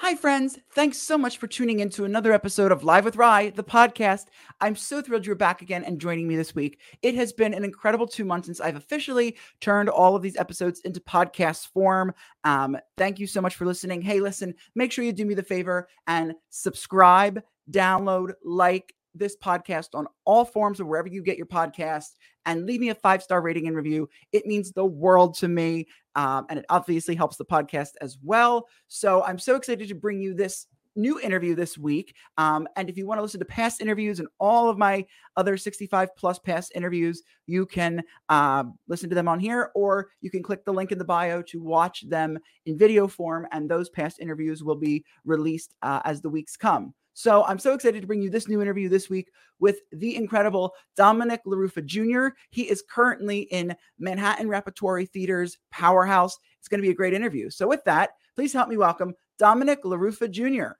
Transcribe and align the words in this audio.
Hi, 0.00 0.14
friends. 0.14 0.56
Thanks 0.70 0.96
so 0.96 1.18
much 1.18 1.38
for 1.38 1.48
tuning 1.48 1.80
in 1.80 1.90
to 1.90 2.04
another 2.04 2.32
episode 2.32 2.70
of 2.70 2.84
Live 2.84 3.04
with 3.04 3.16
Rye, 3.16 3.50
the 3.50 3.64
podcast. 3.64 4.26
I'm 4.60 4.76
so 4.76 5.02
thrilled 5.02 5.26
you're 5.26 5.34
back 5.34 5.60
again 5.60 5.82
and 5.82 6.00
joining 6.00 6.28
me 6.28 6.36
this 6.36 6.54
week. 6.54 6.78
It 7.02 7.16
has 7.16 7.32
been 7.32 7.52
an 7.52 7.64
incredible 7.64 8.06
two 8.06 8.24
months 8.24 8.46
since 8.46 8.60
I've 8.60 8.76
officially 8.76 9.36
turned 9.60 9.88
all 9.88 10.14
of 10.14 10.22
these 10.22 10.36
episodes 10.36 10.78
into 10.84 11.00
podcast 11.00 11.72
form. 11.72 12.14
Um, 12.44 12.78
thank 12.96 13.18
you 13.18 13.26
so 13.26 13.40
much 13.40 13.56
for 13.56 13.66
listening. 13.66 14.00
Hey, 14.00 14.20
listen, 14.20 14.54
make 14.76 14.92
sure 14.92 15.04
you 15.04 15.12
do 15.12 15.26
me 15.26 15.34
the 15.34 15.42
favor 15.42 15.88
and 16.06 16.34
subscribe, 16.48 17.42
download, 17.68 18.34
like, 18.44 18.94
this 19.14 19.36
podcast 19.36 19.88
on 19.94 20.06
all 20.24 20.44
forms 20.44 20.80
of 20.80 20.86
wherever 20.86 21.08
you 21.08 21.22
get 21.22 21.36
your 21.36 21.46
podcast 21.46 22.16
and 22.46 22.66
leave 22.66 22.80
me 22.80 22.88
a 22.90 22.94
five 22.94 23.22
star 23.22 23.40
rating 23.40 23.66
and 23.66 23.76
review. 23.76 24.08
It 24.32 24.46
means 24.46 24.72
the 24.72 24.86
world 24.86 25.36
to 25.38 25.48
me. 25.48 25.86
Um, 26.14 26.46
and 26.48 26.58
it 26.58 26.66
obviously 26.68 27.14
helps 27.14 27.36
the 27.36 27.44
podcast 27.44 27.90
as 28.00 28.18
well. 28.22 28.66
So 28.88 29.22
I'm 29.24 29.38
so 29.38 29.56
excited 29.56 29.88
to 29.88 29.94
bring 29.94 30.20
you 30.20 30.34
this 30.34 30.66
new 30.98 31.20
interview 31.20 31.54
this 31.54 31.78
week. 31.78 32.14
Um, 32.36 32.66
and 32.76 32.90
if 32.90 32.96
you 32.96 33.06
want 33.06 33.18
to 33.18 33.22
listen 33.22 33.40
to 33.40 33.46
past 33.46 33.80
interviews 33.80 34.18
and 34.18 34.28
all 34.38 34.68
of 34.68 34.76
my 34.76 35.06
other 35.36 35.56
65 35.56 36.14
plus 36.16 36.38
past 36.38 36.72
interviews, 36.74 37.22
you 37.46 37.64
can 37.64 38.02
uh, 38.28 38.64
listen 38.88 39.08
to 39.08 39.14
them 39.14 39.28
on 39.28 39.38
here, 39.38 39.70
or 39.74 40.08
you 40.20 40.30
can 40.30 40.42
click 40.42 40.64
the 40.64 40.72
link 40.72 40.92
in 40.92 40.98
the 40.98 41.04
bio 41.04 41.40
to 41.42 41.62
watch 41.62 42.08
them 42.08 42.38
in 42.66 42.76
video 42.76 43.06
form. 43.06 43.46
And 43.52 43.70
those 43.70 43.88
past 43.88 44.18
interviews 44.18 44.62
will 44.62 44.76
be 44.76 45.04
released 45.24 45.74
uh, 45.82 46.00
as 46.04 46.20
the 46.20 46.30
weeks 46.30 46.56
come. 46.56 46.92
So 47.18 47.42
I'm 47.46 47.58
so 47.58 47.74
excited 47.74 48.00
to 48.00 48.06
bring 48.06 48.22
you 48.22 48.30
this 48.30 48.46
new 48.46 48.62
interview 48.62 48.88
this 48.88 49.10
week 49.10 49.32
with 49.58 49.80
the 49.90 50.14
incredible 50.14 50.72
Dominick 50.96 51.40
Laruffa 51.44 51.84
Jr. 51.84 52.28
He 52.50 52.70
is 52.70 52.84
currently 52.88 53.40
in 53.50 53.74
Manhattan 53.98 54.48
Repertory 54.48 55.04
Theater's 55.04 55.58
Powerhouse. 55.72 56.38
It's 56.60 56.68
going 56.68 56.78
to 56.78 56.86
be 56.86 56.92
a 56.92 56.94
great 56.94 57.14
interview. 57.14 57.50
So 57.50 57.66
with 57.66 57.82
that, 57.86 58.10
please 58.36 58.52
help 58.52 58.68
me 58.68 58.76
welcome 58.76 59.14
Dominick 59.36 59.82
Laruffa 59.82 60.30
Jr. 60.30 60.76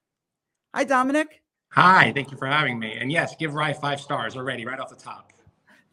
Hi, 0.76 0.84
Dominick. 0.84 1.42
Hi, 1.70 2.12
thank 2.14 2.30
you 2.30 2.36
for 2.36 2.46
having 2.46 2.78
me. 2.78 2.92
And 2.92 3.10
yes, 3.10 3.34
give 3.34 3.54
Rye 3.54 3.72
five 3.72 4.00
stars 4.00 4.36
already, 4.36 4.64
right 4.64 4.78
off 4.78 4.90
the 4.90 4.94
top. 4.94 5.32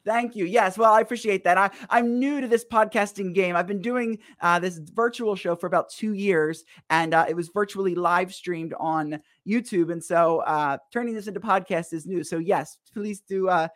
Thank 0.05 0.35
you. 0.35 0.45
Yes. 0.45 0.77
Well, 0.77 0.93
I 0.93 1.01
appreciate 1.01 1.43
that. 1.45 1.57
I, 1.57 1.71
I'm 1.89 2.19
new 2.19 2.39
to 2.39 2.47
this 2.47 2.63
podcasting 2.63 3.33
game. 3.33 3.55
I've 3.55 3.66
been 3.66 3.81
doing 3.81 4.19
uh, 4.39 4.59
this 4.59 4.77
virtual 4.77 5.35
show 5.35 5.55
for 5.55 5.66
about 5.66 5.89
two 5.89 6.13
years, 6.13 6.63
and 6.91 7.16
uh, 7.16 7.25
it 7.27 7.35
was 7.35 7.47
virtually 7.47 7.95
live 7.95 8.31
streamed 8.31 8.75
on 8.79 9.19
YouTube. 9.47 9.91
And 9.91 10.03
so 10.03 10.39
uh, 10.39 10.77
turning 10.91 11.13
this 11.13 11.27
into 11.27 11.39
podcast 11.39 11.93
is 11.93 12.05
new. 12.05 12.23
So, 12.23 12.38
yes, 12.38 12.77
please 12.93 13.21
do 13.21 13.49
uh, 13.49 13.67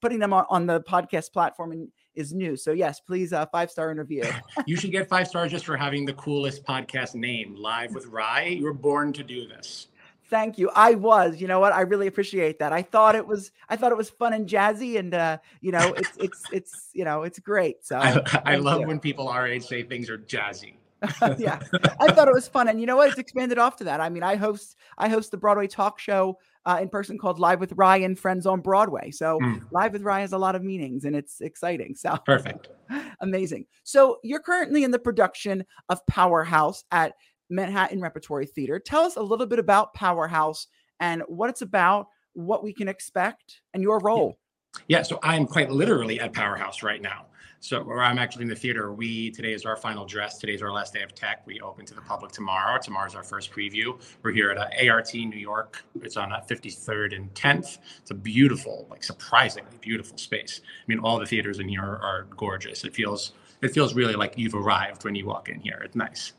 putting 0.00 0.18
them 0.18 0.32
on, 0.32 0.46
on 0.48 0.66
the 0.66 0.80
podcast 0.82 1.32
platform 1.32 1.72
and 1.72 1.88
is 2.14 2.32
new. 2.32 2.56
So, 2.56 2.72
yes, 2.72 3.00
please 3.00 3.32
uh, 3.32 3.46
five 3.46 3.70
star 3.70 3.90
interview. 3.90 4.24
you 4.66 4.76
should 4.76 4.92
get 4.92 5.08
five 5.08 5.26
stars 5.26 5.50
just 5.50 5.64
for 5.64 5.76
having 5.76 6.04
the 6.04 6.14
coolest 6.14 6.64
podcast 6.64 7.14
name, 7.14 7.54
Live 7.56 7.94
with 7.94 8.06
Rye. 8.06 8.56
You 8.58 8.64
were 8.64 8.72
born 8.72 9.12
to 9.14 9.22
do 9.22 9.46
this. 9.46 9.88
Thank 10.30 10.58
you. 10.58 10.70
I 10.76 10.94
was. 10.94 11.40
You 11.40 11.48
know 11.48 11.58
what? 11.58 11.72
I 11.72 11.80
really 11.80 12.06
appreciate 12.06 12.60
that. 12.60 12.72
I 12.72 12.82
thought 12.82 13.16
it 13.16 13.26
was. 13.26 13.50
I 13.68 13.74
thought 13.74 13.90
it 13.90 13.98
was 13.98 14.10
fun 14.10 14.32
and 14.32 14.48
jazzy, 14.48 14.96
and 14.96 15.12
uh, 15.12 15.38
you 15.60 15.72
know, 15.72 15.92
it's 15.96 16.16
it's 16.18 16.44
it's 16.52 16.90
you 16.92 17.04
know, 17.04 17.24
it's 17.24 17.40
great. 17.40 17.84
So 17.84 17.98
I, 18.00 18.22
I 18.44 18.56
love 18.56 18.82
you. 18.82 18.86
when 18.86 19.00
people 19.00 19.26
our 19.26 19.48
age 19.48 19.64
say 19.64 19.82
things 19.82 20.08
are 20.08 20.18
jazzy. 20.18 20.74
yeah, 21.38 21.60
I 21.98 22.12
thought 22.12 22.28
it 22.28 22.34
was 22.34 22.48
fun, 22.48 22.68
and 22.68 22.80
you 22.80 22.86
know 22.86 22.96
what? 22.96 23.08
It's 23.10 23.18
expanded 23.18 23.58
off 23.58 23.76
to 23.76 23.84
that. 23.84 24.00
I 24.00 24.08
mean, 24.08 24.22
I 24.22 24.36
host 24.36 24.76
I 24.98 25.08
host 25.08 25.30
the 25.30 25.36
Broadway 25.36 25.66
talk 25.66 25.98
show 25.98 26.38
uh, 26.66 26.78
in 26.80 26.88
person 26.88 27.18
called 27.18 27.38
Live 27.38 27.60
with 27.60 27.72
Ryan, 27.72 28.14
Friends 28.14 28.46
on 28.46 28.60
Broadway. 28.60 29.10
So 29.10 29.38
mm. 29.40 29.62
Live 29.70 29.92
with 29.92 30.02
Ryan 30.02 30.22
has 30.22 30.32
a 30.32 30.38
lot 30.38 30.54
of 30.54 30.62
meanings, 30.62 31.04
and 31.04 31.16
it's 31.16 31.40
exciting. 31.40 31.94
So 31.94 32.16
perfect, 32.26 32.68
amazing. 33.20 33.66
So 33.84 34.18
you're 34.22 34.40
currently 34.40 34.84
in 34.84 34.90
the 34.90 34.98
production 34.98 35.64
of 35.88 36.04
Powerhouse 36.06 36.84
at 36.90 37.14
Manhattan 37.48 38.00
Repertory 38.00 38.46
Theater. 38.46 38.78
Tell 38.78 39.02
us 39.02 39.16
a 39.16 39.22
little 39.22 39.46
bit 39.46 39.58
about 39.58 39.94
Powerhouse 39.94 40.66
and 41.00 41.22
what 41.28 41.50
it's 41.50 41.62
about, 41.62 42.08
what 42.34 42.62
we 42.62 42.72
can 42.72 42.88
expect, 42.88 43.62
and 43.74 43.82
your 43.82 43.98
role. 44.00 44.38
Yeah, 44.86 45.02
so 45.02 45.18
I'm 45.22 45.46
quite 45.46 45.70
literally 45.70 46.20
at 46.20 46.32
Powerhouse 46.32 46.82
right 46.82 47.02
now. 47.02 47.26
So 47.62 47.82
where 47.82 48.02
I'm 48.02 48.18
actually 48.18 48.44
in 48.44 48.48
the 48.48 48.56
theater, 48.56 48.90
we 48.90 49.30
today 49.30 49.52
is 49.52 49.66
our 49.66 49.76
final 49.76 50.06
dress. 50.06 50.38
Today's 50.38 50.62
our 50.62 50.72
last 50.72 50.94
day 50.94 51.02
of 51.02 51.14
tech. 51.14 51.46
We 51.46 51.60
open 51.60 51.84
to 51.84 51.94
the 51.94 52.00
public 52.00 52.32
tomorrow. 52.32 52.78
Tomorrow's 52.80 53.14
our 53.14 53.22
first 53.22 53.52
preview. 53.52 54.00
We're 54.22 54.32
here 54.32 54.50
at 54.50 54.56
uh, 54.56 54.90
ART 54.90 55.12
New 55.12 55.38
York. 55.38 55.84
It's 56.00 56.16
on 56.16 56.32
uh, 56.32 56.42
53rd 56.48 57.14
and 57.14 57.32
10th. 57.34 57.76
It's 57.98 58.10
a 58.10 58.14
beautiful, 58.14 58.86
like 58.88 59.04
surprisingly 59.04 59.76
beautiful 59.82 60.16
space. 60.16 60.62
I 60.64 60.84
mean, 60.86 61.00
all 61.00 61.18
the 61.18 61.26
theaters 61.26 61.58
in 61.58 61.68
here 61.68 61.82
are, 61.82 61.98
are 61.98 62.26
gorgeous. 62.34 62.82
It 62.84 62.94
feels 62.94 63.34
it 63.60 63.72
feels 63.72 63.92
really 63.92 64.14
like 64.14 64.38
you've 64.38 64.54
arrived 64.54 65.04
when 65.04 65.14
you 65.14 65.26
walk 65.26 65.50
in 65.50 65.60
here. 65.60 65.82
It's 65.84 65.94
nice. 65.94 66.32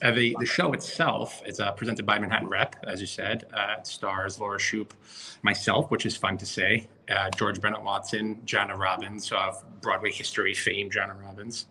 Uh, 0.00 0.12
the, 0.12 0.36
the 0.38 0.46
show 0.46 0.72
itself 0.72 1.42
is 1.44 1.58
uh, 1.58 1.72
presented 1.72 2.06
by 2.06 2.18
Manhattan 2.18 2.48
Rep, 2.48 2.76
as 2.86 3.00
you 3.00 3.06
said. 3.06 3.46
Uh, 3.52 3.76
it 3.78 3.86
stars 3.86 4.38
Laura 4.38 4.58
Shoup, 4.58 4.90
myself, 5.42 5.90
which 5.90 6.06
is 6.06 6.16
fun 6.16 6.38
to 6.38 6.46
say, 6.46 6.86
uh, 7.08 7.30
George 7.30 7.60
Bennett 7.60 7.82
Watson, 7.82 8.40
Jana 8.44 8.76
Robbins 8.76 9.32
of 9.32 9.64
Broadway 9.80 10.12
history 10.12 10.54
fame, 10.54 10.88
Jana 10.88 11.14
Robbins, 11.14 11.66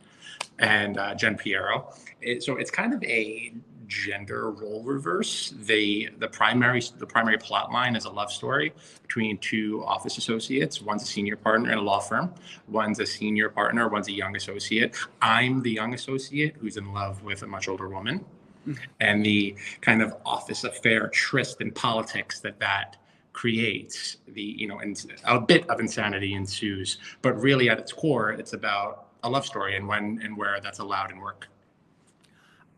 and 0.59 0.97
uh, 0.97 1.16
Jen 1.16 1.37
Piero. 1.37 1.93
It, 2.21 2.43
so 2.43 2.57
it's 2.57 2.71
kind 2.71 2.93
of 2.93 3.01
a 3.03 3.53
gender 3.87 4.51
role 4.51 4.83
reverse. 4.83 5.53
The 5.57 6.09
the 6.19 6.27
primary 6.27 6.81
the 6.97 7.05
primary 7.05 7.37
plot 7.37 7.71
line 7.71 7.95
is 7.95 8.05
a 8.05 8.09
love 8.09 8.31
story 8.31 8.73
between 9.01 9.37
two 9.39 9.83
office 9.85 10.17
associates. 10.17 10.81
One's 10.81 11.03
a 11.03 11.07
senior 11.07 11.35
partner 11.35 11.71
in 11.71 11.77
a 11.77 11.81
law 11.81 11.99
firm. 11.99 12.33
One's 12.67 12.99
a 12.99 13.05
senior 13.05 13.49
partner. 13.49 13.87
One's 13.87 14.07
a 14.07 14.13
young 14.13 14.35
associate. 14.35 14.95
I'm 15.21 15.61
the 15.61 15.71
young 15.71 15.93
associate 15.93 16.55
who's 16.59 16.77
in 16.77 16.93
love 16.93 17.23
with 17.23 17.43
a 17.43 17.47
much 17.47 17.67
older 17.67 17.89
woman, 17.89 18.25
mm-hmm. 18.67 18.83
and 18.99 19.25
the 19.25 19.55
kind 19.81 20.01
of 20.01 20.15
office 20.25 20.63
affair 20.63 21.07
tryst 21.09 21.61
and 21.61 21.73
politics 21.73 22.39
that 22.41 22.59
that 22.59 22.97
creates 23.33 24.17
the 24.29 24.41
you 24.41 24.67
know 24.67 24.79
and 24.79 25.05
a 25.25 25.39
bit 25.39 25.69
of 25.69 25.79
insanity 25.79 26.33
ensues 26.33 26.97
but 27.21 27.39
really 27.39 27.69
at 27.69 27.77
its 27.77 27.93
core 27.93 28.31
it's 28.31 28.53
about 28.53 29.09
a 29.23 29.29
love 29.29 29.45
story 29.45 29.75
and 29.75 29.87
when 29.87 30.19
and 30.23 30.35
where 30.35 30.59
that's 30.59 30.79
allowed 30.79 31.11
in 31.11 31.19
work 31.19 31.47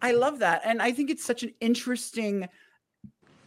I 0.02 0.12
love 0.12 0.40
that. 0.40 0.62
And 0.66 0.82
I 0.82 0.92
think 0.92 1.10
it's 1.10 1.26
such 1.26 1.44
an 1.44 1.54
interesting 1.60 2.48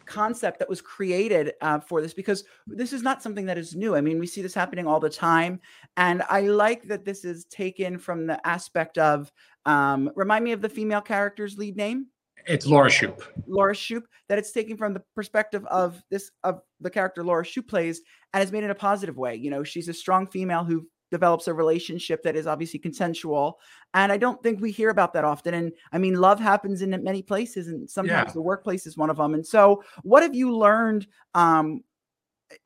concept 0.05 0.59
that 0.59 0.69
was 0.69 0.81
created 0.81 1.53
uh, 1.61 1.81
for 1.81 2.03
this 2.03 2.13
because 2.13 2.45
this 2.67 2.93
is 2.93 3.03
not 3.03 3.23
something 3.23 3.47
that 3.47 3.57
is 3.57 3.75
new. 3.75 3.97
I 3.97 4.01
mean, 4.01 4.19
we 4.19 4.27
see 4.27 4.43
this 4.43 4.55
happening 4.55 4.87
all 4.87 5.01
the 5.01 5.09
time. 5.09 5.61
And 5.97 6.23
I 6.29 6.43
like 6.43 6.83
that 6.85 7.05
this 7.05 7.25
is 7.25 7.45
taken 7.47 7.99
from 7.99 8.27
the 8.27 8.45
aspect 8.47 8.99
of, 8.99 9.33
um, 9.65 10.11
remind 10.15 10.45
me 10.45 10.53
of 10.53 10.61
the 10.61 10.69
female 10.69 11.01
character's 11.01 11.57
lead 11.57 11.77
name. 11.77 12.07
It's 12.47 12.67
Laura 12.67 12.91
Shoup. 12.91 13.23
Laura 13.47 13.75
Shoup. 13.75 14.03
That 14.29 14.39
it's 14.39 14.51
taken 14.51 14.77
from 14.77 14.95
the 14.95 15.03
perspective 15.15 15.65
of 15.67 16.03
this 16.11 16.31
of 16.43 16.61
the 16.81 16.91
character 16.91 17.23
Laura 17.23 17.45
Shoup 17.45 17.69
plays, 17.69 18.01
and 18.33 18.41
has 18.41 18.51
made 18.51 18.65
it 18.65 18.71
a 18.71 18.75
positive 18.75 19.17
way. 19.17 19.37
You 19.37 19.51
know, 19.51 19.63
she's 19.63 19.89
a 19.89 19.95
strong 19.95 20.27
female 20.27 20.65
who 20.65 20.89
develops 21.13 21.47
a 21.47 21.55
relationship 21.55 22.23
that 22.23 22.35
is 22.35 22.47
obviously 22.47 22.79
consensual 22.79 23.61
and 23.95 24.11
i 24.11 24.17
don't 24.17 24.43
think 24.43 24.61
we 24.61 24.73
hear 24.73 24.89
about 24.89 25.13
that 25.13 25.25
often 25.25 25.55
and 25.55 25.73
i 25.93 25.99
mean 25.99 26.15
love 26.15 26.41
happens 26.41 26.81
in 26.81 26.91
many 27.05 27.23
places 27.23 27.69
and 27.69 27.89
sometimes 27.89 28.29
yeah. 28.29 28.33
the 28.33 28.41
workplace 28.41 28.87
is 28.87 28.97
one 28.97 29.11
of 29.11 29.19
them 29.19 29.35
and 29.35 29.47
so 29.47 29.85
what 30.03 30.23
have 30.23 30.35
you 30.35 30.57
learned 30.57 31.07
um 31.35 31.85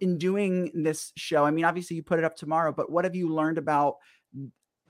in 0.01 0.17
doing 0.17 0.71
this 0.75 1.13
show 1.17 1.45
i 1.45 1.51
mean 1.51 1.65
obviously 1.65 1.97
you 1.97 2.03
put 2.03 2.21
it 2.21 2.25
up 2.25 2.37
tomorrow 2.37 2.73
but 2.73 2.91
what 2.91 3.05
have 3.05 3.17
you 3.17 3.29
learned 3.29 3.59
about 3.59 3.97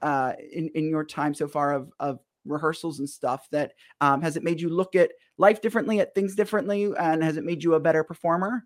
uh 0.02 0.34
in 0.52 0.68
in 0.74 0.88
your 0.88 1.04
time 1.04 1.32
so 1.32 1.48
far 1.48 1.72
of 1.72 1.90
of 1.98 2.20
rehearsals 2.44 2.98
and 2.98 3.08
stuff 3.08 3.48
that 3.50 3.72
um 4.02 4.20
has 4.20 4.36
it 4.36 4.44
made 4.44 4.60
you 4.60 4.68
look 4.68 4.94
at 4.94 5.10
life 5.38 5.62
differently 5.62 5.98
at 5.98 6.14
things 6.14 6.34
differently 6.34 6.92
and 7.00 7.24
has 7.24 7.38
it 7.38 7.44
made 7.44 7.64
you 7.64 7.74
a 7.74 7.80
better 7.80 8.04
performer 8.04 8.64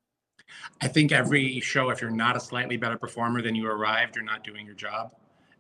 I 0.81 0.89
think 0.89 1.13
every 1.13 1.61
show, 1.61 1.91
if 1.91 2.01
you're 2.01 2.11
not 2.11 2.37
a 2.37 2.41
slightly 2.41 2.77
better 2.77 2.99
performer 2.99 3.43
than 3.43 3.55
you 3.55 3.67
arrived, 3.67 4.17
you're 4.17 4.25
not 4.25 4.45
doing 4.45 4.67
your 4.67 4.75
job. 4.75 5.13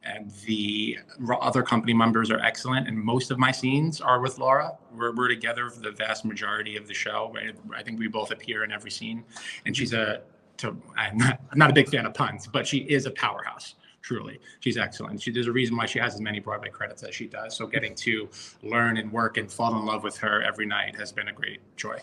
And 0.03 0.31
the 0.47 0.99
other 1.43 1.62
company 1.62 1.93
members 1.93 2.31
are 2.31 2.41
excellent. 2.41 2.89
And 2.89 2.97
most 2.97 3.31
of 3.31 3.39
my 3.39 3.53
scenes 3.53 4.01
are 4.01 4.21
with 4.21 4.39
Laura. 4.39 4.73
We're, 4.95 5.15
we're 5.15 5.28
together 5.28 5.69
for 5.69 5.81
the 5.81 5.91
vast 5.91 6.25
majority 6.25 6.77
of 6.77 6.89
the 6.89 6.95
show. 6.95 7.34
I 7.77 7.83
think 7.83 7.98
we 7.98 8.09
both 8.09 8.31
appear 8.31 8.65
in 8.65 8.72
every 8.72 8.91
scene. 8.91 9.25
And 9.66 9.77
she's 9.77 9.92
a, 9.92 10.22
to, 10.59 10.77
I'm, 10.97 11.19
not, 11.19 11.41
I'm 11.51 11.59
not 11.59 11.71
a 11.71 11.75
big 11.75 11.91
fan 11.91 12.07
of 12.07 12.15
puns, 12.15 12.47
but 12.47 12.66
she 12.66 12.78
is 12.78 13.04
a 13.04 13.10
powerhouse 13.10 13.75
truly. 14.03 14.41
She's 14.60 14.78
excellent. 14.78 15.21
She, 15.21 15.31
there's 15.31 15.47
a 15.47 15.53
reason 15.53 15.77
why 15.77 15.86
she 15.86 15.98
has 15.98 16.15
as 16.15 16.21
many 16.22 16.41
Broadway 16.41 16.71
credits 16.71 17.03
as 17.03 17.15
she 17.15 17.27
does. 17.27 17.54
So 17.54 17.66
getting 17.66 17.95
to 17.97 18.28
learn 18.63 18.97
and 18.97 19.13
work 19.13 19.36
and 19.36 19.51
fall 19.51 19.78
in 19.78 19.84
love 19.84 20.03
with 20.03 20.16
her 20.19 20.43
every 20.43 20.66
night 20.66 20.97
has 20.97 21.13
been 21.13 21.28
a 21.28 21.33
great 21.33 21.60
joy. 21.77 21.98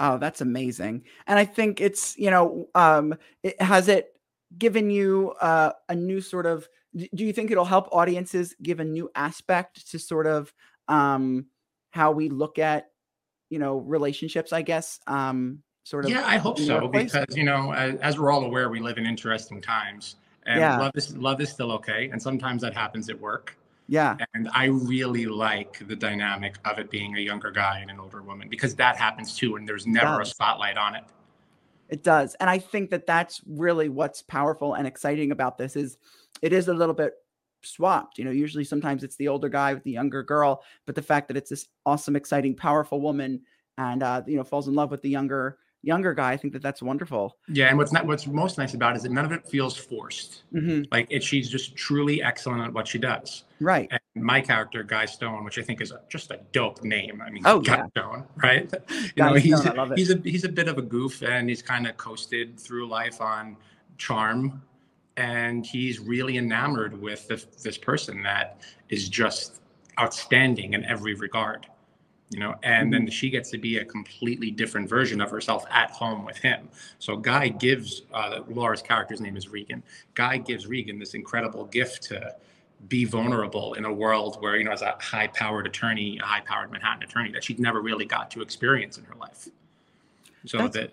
Oh, 0.00 0.16
that's 0.16 0.40
amazing. 0.40 1.04
And 1.26 1.38
I 1.38 1.44
think 1.44 1.80
it's, 1.80 2.16
you 2.16 2.30
know, 2.30 2.68
um, 2.74 3.14
it, 3.42 3.60
has 3.60 3.86
it 3.86 4.18
given 4.56 4.88
you 4.88 5.34
uh, 5.42 5.72
a 5.90 5.94
new 5.94 6.22
sort 6.22 6.46
of, 6.46 6.66
do 6.96 7.24
you 7.24 7.34
think 7.34 7.50
it'll 7.50 7.66
help 7.66 7.88
audiences 7.92 8.56
give 8.62 8.80
a 8.80 8.84
new 8.84 9.10
aspect 9.14 9.90
to 9.90 9.98
sort 9.98 10.26
of 10.26 10.52
um, 10.88 11.46
how 11.90 12.12
we 12.12 12.30
look 12.30 12.58
at, 12.58 12.86
you 13.50 13.58
know, 13.58 13.78
relationships, 13.78 14.54
I 14.54 14.62
guess? 14.62 14.98
Um, 15.06 15.62
sort 15.84 16.06
of. 16.06 16.10
Yeah, 16.10 16.24
I 16.24 16.38
hope 16.38 16.58
so 16.58 16.88
because, 16.88 17.26
you 17.36 17.44
know, 17.44 17.72
as, 17.72 18.00
as, 18.00 18.18
we're 18.18 18.32
all 18.32 18.44
aware, 18.44 18.70
we 18.70 18.80
live 18.80 18.96
in 18.96 19.04
interesting 19.04 19.60
times 19.60 20.16
and 20.46 20.60
yeah. 20.60 20.78
love 20.78 20.92
is 20.94 21.16
love 21.16 21.40
is 21.40 21.50
still 21.50 21.72
okay. 21.72 22.08
And 22.10 22.20
sometimes 22.20 22.62
that 22.62 22.74
happens 22.74 23.10
at 23.10 23.20
work. 23.20 23.56
Yeah. 23.90 24.16
And 24.34 24.48
I 24.54 24.66
really 24.66 25.26
like 25.26 25.84
the 25.88 25.96
dynamic 25.96 26.54
of 26.64 26.78
it 26.78 26.90
being 26.90 27.16
a 27.16 27.20
younger 27.20 27.50
guy 27.50 27.80
and 27.80 27.90
an 27.90 27.98
older 27.98 28.22
woman 28.22 28.48
because 28.48 28.76
that 28.76 28.96
happens 28.96 29.36
too, 29.36 29.56
and 29.56 29.66
there's 29.66 29.84
never 29.84 30.20
a 30.20 30.24
spotlight 30.24 30.76
on 30.76 30.94
it. 30.94 31.02
It 31.88 32.04
does. 32.04 32.36
And 32.38 32.48
I 32.48 32.60
think 32.60 32.90
that 32.90 33.04
that's 33.04 33.40
really 33.48 33.88
what's 33.88 34.22
powerful 34.22 34.74
and 34.74 34.86
exciting 34.86 35.32
about 35.32 35.58
this 35.58 35.74
is 35.74 35.98
it 36.40 36.52
is 36.52 36.68
a 36.68 36.72
little 36.72 36.94
bit 36.94 37.14
swapped. 37.62 38.16
You 38.16 38.24
know, 38.24 38.30
usually 38.30 38.62
sometimes 38.62 39.02
it's 39.02 39.16
the 39.16 39.26
older 39.26 39.48
guy 39.48 39.74
with 39.74 39.82
the 39.82 39.90
younger 39.90 40.22
girl, 40.22 40.62
but 40.86 40.94
the 40.94 41.02
fact 41.02 41.26
that 41.26 41.36
it's 41.36 41.50
this 41.50 41.66
awesome, 41.84 42.14
exciting, 42.14 42.54
powerful 42.54 43.00
woman 43.00 43.40
and 43.76 44.04
uh, 44.04 44.22
you 44.24 44.36
know 44.36 44.44
falls 44.44 44.68
in 44.68 44.74
love 44.74 44.92
with 44.92 45.02
the 45.02 45.10
younger 45.10 45.58
younger 45.82 46.14
guy. 46.14 46.32
I 46.32 46.36
think 46.36 46.52
that 46.52 46.62
that's 46.62 46.82
wonderful. 46.82 47.36
Yeah, 47.48 47.68
and 47.68 47.78
what's 47.78 47.92
not 47.92 48.06
what's 48.06 48.26
most 48.26 48.58
nice 48.58 48.74
about 48.74 48.94
it 48.94 48.98
is 48.98 49.02
that 49.04 49.12
none 49.12 49.24
of 49.24 49.32
it 49.32 49.46
feels 49.46 49.76
forced. 49.76 50.42
Mm-hmm. 50.52 50.84
Like 50.90 51.06
it, 51.10 51.22
she's 51.22 51.48
just 51.48 51.76
truly 51.76 52.22
excellent 52.22 52.62
at 52.62 52.72
what 52.72 52.88
she 52.88 52.98
does. 52.98 53.44
Right. 53.60 53.88
And 53.90 54.24
my 54.24 54.40
character, 54.40 54.82
Guy 54.82 55.06
Stone, 55.06 55.44
which 55.44 55.58
I 55.58 55.62
think 55.62 55.80
is 55.80 55.90
a, 55.90 56.00
just 56.08 56.30
a 56.30 56.40
dope 56.52 56.82
name. 56.82 57.22
I 57.24 57.30
mean, 57.30 57.42
oh, 57.46 57.60
Guy 57.60 57.76
yeah. 57.76 57.86
Stone, 57.88 58.24
right? 58.42 58.72
You 58.90 59.10
Guy 59.16 59.28
know, 59.30 59.34
he's 59.34 59.60
Stone, 59.60 59.92
he's 59.96 60.10
a 60.10 60.18
he's 60.24 60.44
a 60.44 60.48
bit 60.48 60.68
of 60.68 60.78
a 60.78 60.82
goof, 60.82 61.22
and 61.22 61.48
he's 61.48 61.62
kind 61.62 61.86
of 61.86 61.96
coasted 61.96 62.58
through 62.58 62.88
life 62.88 63.20
on 63.20 63.56
charm, 63.98 64.62
and 65.16 65.66
he's 65.66 65.98
really 65.98 66.38
enamored 66.38 67.00
with 67.00 67.28
this, 67.28 67.44
this 67.44 67.78
person 67.78 68.22
that 68.22 68.62
is 68.88 69.08
just 69.08 69.60
outstanding 69.98 70.74
in 70.74 70.84
every 70.84 71.14
regard 71.14 71.66
you 72.30 72.38
know 72.38 72.54
and 72.62 72.92
then 72.92 73.08
she 73.10 73.28
gets 73.28 73.50
to 73.50 73.58
be 73.58 73.78
a 73.78 73.84
completely 73.84 74.50
different 74.50 74.88
version 74.88 75.20
of 75.20 75.30
herself 75.30 75.64
at 75.70 75.90
home 75.90 76.24
with 76.24 76.36
him 76.36 76.68
so 76.98 77.16
guy 77.16 77.48
gives 77.48 78.02
uh, 78.14 78.40
laura's 78.48 78.82
character's 78.82 79.20
name 79.20 79.36
is 79.36 79.48
regan 79.48 79.82
guy 80.14 80.36
gives 80.36 80.66
regan 80.66 80.98
this 80.98 81.14
incredible 81.14 81.64
gift 81.66 82.02
to 82.02 82.34
be 82.88 83.04
vulnerable 83.04 83.74
in 83.74 83.84
a 83.84 83.92
world 83.92 84.40
where 84.40 84.56
you 84.56 84.64
know 84.64 84.70
as 84.72 84.82
a 84.82 84.96
high 85.00 85.26
powered 85.26 85.66
attorney 85.66 86.18
a 86.22 86.24
high 86.24 86.40
powered 86.40 86.70
manhattan 86.70 87.02
attorney 87.02 87.30
that 87.32 87.42
she'd 87.44 87.60
never 87.60 87.82
really 87.82 88.04
got 88.06 88.30
to 88.30 88.40
experience 88.40 88.96
in 88.96 89.04
her 89.04 89.14
life 89.16 89.48
so 90.46 90.56
That's- 90.58 90.74
that 90.74 90.92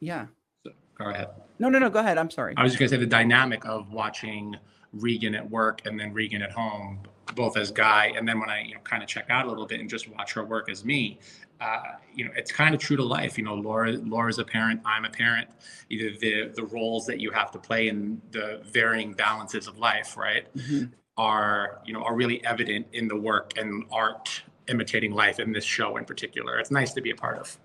Yeah. 0.00 0.26
so, 0.64 0.72
go 0.98 1.10
ahead 1.10 1.28
No, 1.58 1.68
no, 1.68 1.78
no. 1.78 1.90
Go 1.90 2.00
ahead. 2.00 2.16
I'm 2.18 2.30
sorry. 2.30 2.54
i 2.56 2.62
was 2.62 2.72
just 2.72 2.78
going 2.80 2.88
to 2.88 2.96
say 2.96 2.98
the 3.00 3.06
dynamic 3.06 3.66
of 3.66 3.92
watching 3.92 4.56
regan 4.94 5.34
at 5.36 5.48
work 5.48 5.82
and 5.84 6.00
then 6.00 6.12
regan 6.14 6.40
at 6.42 6.50
home 6.50 6.98
both 7.34 7.56
as 7.56 7.70
guy 7.70 8.12
and 8.16 8.26
then 8.28 8.38
when 8.40 8.50
i 8.50 8.62
you 8.62 8.74
know 8.74 8.80
kind 8.80 9.02
of 9.02 9.08
check 9.08 9.26
out 9.30 9.46
a 9.46 9.48
little 9.48 9.66
bit 9.66 9.80
and 9.80 9.88
just 9.88 10.08
watch 10.08 10.32
her 10.32 10.44
work 10.44 10.70
as 10.70 10.84
me 10.84 11.18
uh, 11.60 11.82
you 12.14 12.24
know 12.24 12.30
it's 12.36 12.50
kind 12.50 12.74
of 12.74 12.80
true 12.80 12.96
to 12.96 13.04
life 13.04 13.36
you 13.36 13.44
know 13.44 13.54
laura 13.54 13.92
laura's 13.92 14.38
a 14.38 14.44
parent 14.44 14.80
i'm 14.84 15.04
a 15.04 15.10
parent 15.10 15.48
either 15.90 16.16
the 16.18 16.48
the 16.54 16.64
roles 16.64 17.06
that 17.06 17.20
you 17.20 17.30
have 17.30 17.50
to 17.50 17.58
play 17.58 17.88
in 17.88 18.20
the 18.30 18.60
varying 18.64 19.12
balances 19.12 19.66
of 19.66 19.78
life 19.78 20.16
right 20.16 20.46
Mhm. 20.56 20.92
are 21.16 21.80
you 21.84 21.92
know 21.92 22.02
are 22.02 22.14
really 22.14 22.42
evident 22.44 22.86
in 22.92 23.08
the 23.08 23.16
work 23.16 23.52
and 23.58 23.84
art 23.92 24.42
imitating 24.68 25.12
life 25.12 25.38
in 25.40 25.52
this 25.52 25.64
show 25.64 25.96
in 25.96 26.04
particular 26.04 26.58
it's 26.58 26.70
nice 26.70 26.92
to 26.94 27.00
be 27.02 27.10
a 27.10 27.16
part 27.16 27.38
of 27.38 27.58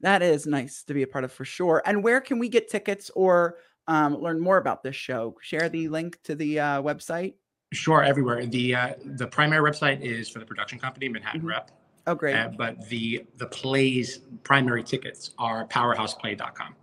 That 0.00 0.22
is 0.22 0.46
nice 0.46 0.82
to 0.84 0.94
be 0.94 1.02
a 1.02 1.06
part 1.06 1.24
of 1.24 1.32
for 1.32 1.44
sure. 1.44 1.82
And 1.86 2.02
where 2.02 2.20
can 2.20 2.38
we 2.38 2.48
get 2.48 2.68
tickets 2.68 3.10
or 3.14 3.58
um, 3.86 4.16
learn 4.16 4.40
more 4.40 4.56
about 4.58 4.82
this 4.82 4.96
show? 4.96 5.36
Share 5.40 5.68
the 5.68 5.88
link 5.88 6.18
to 6.24 6.34
the 6.34 6.60
uh, 6.60 6.82
website. 6.82 7.34
Sure 7.74 8.02
everywhere 8.02 8.46
the 8.46 8.74
uh, 8.74 8.94
the 9.04 9.26
primary 9.26 9.68
website 9.70 10.00
is 10.00 10.28
for 10.28 10.38
the 10.38 10.46
production 10.46 10.78
company 10.78 11.08
manhattan 11.08 11.42
Mhm. 11.42 11.48
rep 11.48 11.70
Oh, 12.06 12.14
great. 12.14 12.36
Uh, 12.36 12.50
but 12.56 12.86
the 12.90 13.24
the 13.38 13.46
plays 13.46 14.20
primary 14.42 14.82
tickets 14.82 15.30
are 15.38 15.66
powerhouseplay.com. 15.68 16.74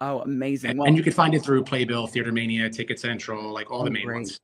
oh, 0.00 0.20
amazing. 0.20 0.70
And, 0.70 0.78
Well, 0.78 0.86
and 0.88 0.96
you 0.96 1.02
can 1.02 1.12
find 1.12 1.34
it 1.34 1.42
through 1.42 1.64
Playbill, 1.64 2.06
Theater 2.06 2.30
Mania, 2.32 2.70
Ticket 2.70 3.00
Central, 3.00 3.52
like 3.52 3.70
all 3.72 3.82
the 3.82 3.90
Oh, 3.90 3.92
main 3.92 4.04
great. 4.06 4.14
ones. 4.14 4.38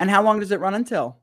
and 0.00 0.10
how 0.10 0.22
long 0.22 0.38
does 0.38 0.50
it 0.52 0.60
run 0.60 0.74
until? 0.74 1.18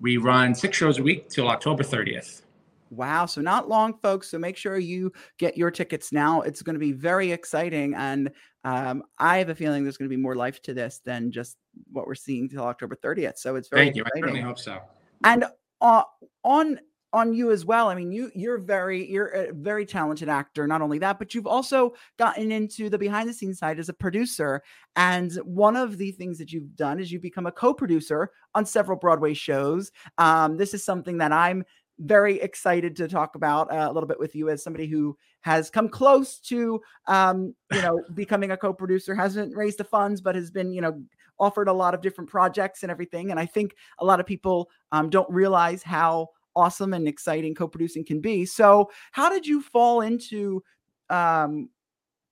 We 0.00 0.16
run 0.16 0.54
six 0.54 0.76
shows 0.76 0.98
a 0.98 1.02
week 1.02 1.28
till 1.28 1.48
October 1.48 1.82
30th. 1.82 2.42
Wow. 2.90 3.26
So 3.26 3.40
not 3.40 3.68
long, 3.68 3.94
folks. 3.98 4.30
So 4.30 4.38
make 4.38 4.56
sure 4.56 4.78
you 4.78 5.12
get 5.38 5.56
your 5.56 5.70
tickets 5.70 6.12
now. 6.12 6.42
It's 6.42 6.62
going 6.62 6.74
to 6.74 6.80
be 6.80 6.92
very 6.92 7.32
exciting. 7.32 7.94
And 7.94 8.30
um, 8.64 9.02
I 9.18 9.38
have 9.38 9.48
a 9.48 9.54
feeling 9.54 9.84
there's 9.84 9.96
going 9.96 10.10
to 10.10 10.16
be 10.16 10.20
more 10.20 10.34
life 10.36 10.60
to 10.62 10.74
this 10.74 11.00
than 11.04 11.30
just 11.30 11.56
what 11.92 12.06
we're 12.06 12.14
seeing 12.14 12.48
till 12.48 12.64
October 12.64 12.96
30th. 12.96 13.38
So 13.38 13.56
it's 13.56 13.68
very 13.68 13.84
Thank 13.86 13.96
you. 13.96 14.02
I 14.04 14.08
exciting. 14.08 14.22
certainly 14.22 14.40
hope 14.40 14.58
so. 14.58 14.78
and 15.24 15.44
uh, 15.80 16.02
on 16.44 16.80
on 17.14 17.32
you 17.32 17.50
as 17.50 17.64
well 17.64 17.88
i 17.88 17.94
mean 17.94 18.12
you 18.12 18.30
you're 18.34 18.58
very 18.58 19.10
you're 19.10 19.28
a 19.28 19.52
very 19.54 19.86
talented 19.86 20.28
actor 20.28 20.66
not 20.66 20.82
only 20.82 20.98
that 20.98 21.18
but 21.18 21.34
you've 21.34 21.46
also 21.46 21.94
gotten 22.18 22.52
into 22.52 22.90
the 22.90 22.98
behind 22.98 23.26
the 23.26 23.32
scenes 23.32 23.58
side 23.58 23.78
as 23.78 23.88
a 23.88 23.94
producer 23.94 24.62
and 24.96 25.32
one 25.36 25.74
of 25.74 25.96
the 25.96 26.10
things 26.12 26.36
that 26.36 26.52
you've 26.52 26.76
done 26.76 27.00
is 27.00 27.10
you've 27.10 27.22
become 27.22 27.46
a 27.46 27.52
co-producer 27.52 28.30
on 28.54 28.66
several 28.66 28.98
broadway 28.98 29.32
shows 29.32 29.90
um, 30.18 30.58
this 30.58 30.74
is 30.74 30.84
something 30.84 31.16
that 31.16 31.32
i'm 31.32 31.64
very 32.00 32.40
excited 32.40 32.94
to 32.96 33.08
talk 33.08 33.34
about 33.34 33.72
uh, 33.72 33.88
a 33.90 33.92
little 33.92 34.06
bit 34.06 34.18
with 34.18 34.34
you 34.34 34.48
as 34.48 34.62
somebody 34.62 34.86
who 34.86 35.16
has 35.40 35.70
come 35.70 35.88
close 35.88 36.38
to 36.38 36.80
um, 37.06 37.54
you 37.72 37.82
know 37.82 38.02
becoming 38.14 38.52
a 38.52 38.56
co-producer 38.56 39.14
hasn't 39.14 39.56
raised 39.56 39.78
the 39.78 39.84
funds 39.84 40.20
but 40.20 40.34
has 40.34 40.50
been 40.50 40.72
you 40.72 40.80
know 40.80 41.02
offered 41.40 41.68
a 41.68 41.72
lot 41.72 41.94
of 41.94 42.00
different 42.00 42.30
projects 42.30 42.82
and 42.82 42.90
everything 42.90 43.30
and 43.30 43.38
i 43.38 43.46
think 43.46 43.74
a 43.98 44.04
lot 44.04 44.20
of 44.20 44.26
people 44.26 44.68
um, 44.92 45.10
don't 45.10 45.30
realize 45.30 45.82
how 45.82 46.28
awesome 46.58 46.92
and 46.92 47.06
exciting 47.06 47.54
co-producing 47.54 48.04
can 48.04 48.20
be. 48.20 48.44
So, 48.44 48.90
how 49.12 49.30
did 49.30 49.46
you 49.46 49.62
fall 49.62 50.00
into, 50.00 50.62
um, 51.08 51.70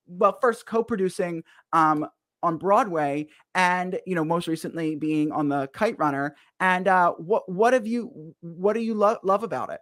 well, 0.06 0.36
first 0.40 0.66
co-producing 0.66 1.44
um, 1.72 2.06
on 2.46 2.56
Broadway, 2.56 3.26
and 3.54 3.98
you 4.06 4.14
know, 4.14 4.24
most 4.24 4.46
recently 4.46 4.94
being 4.94 5.32
on 5.32 5.48
the 5.48 5.66
Kite 5.68 5.98
Runner, 5.98 6.36
and 6.60 6.86
uh, 6.88 7.12
what 7.12 7.48
what 7.48 7.72
have 7.72 7.86
you 7.86 8.34
what 8.40 8.74
do 8.74 8.80
you 8.80 8.94
lo- 8.94 9.18
love 9.22 9.42
about 9.42 9.70
it? 9.70 9.80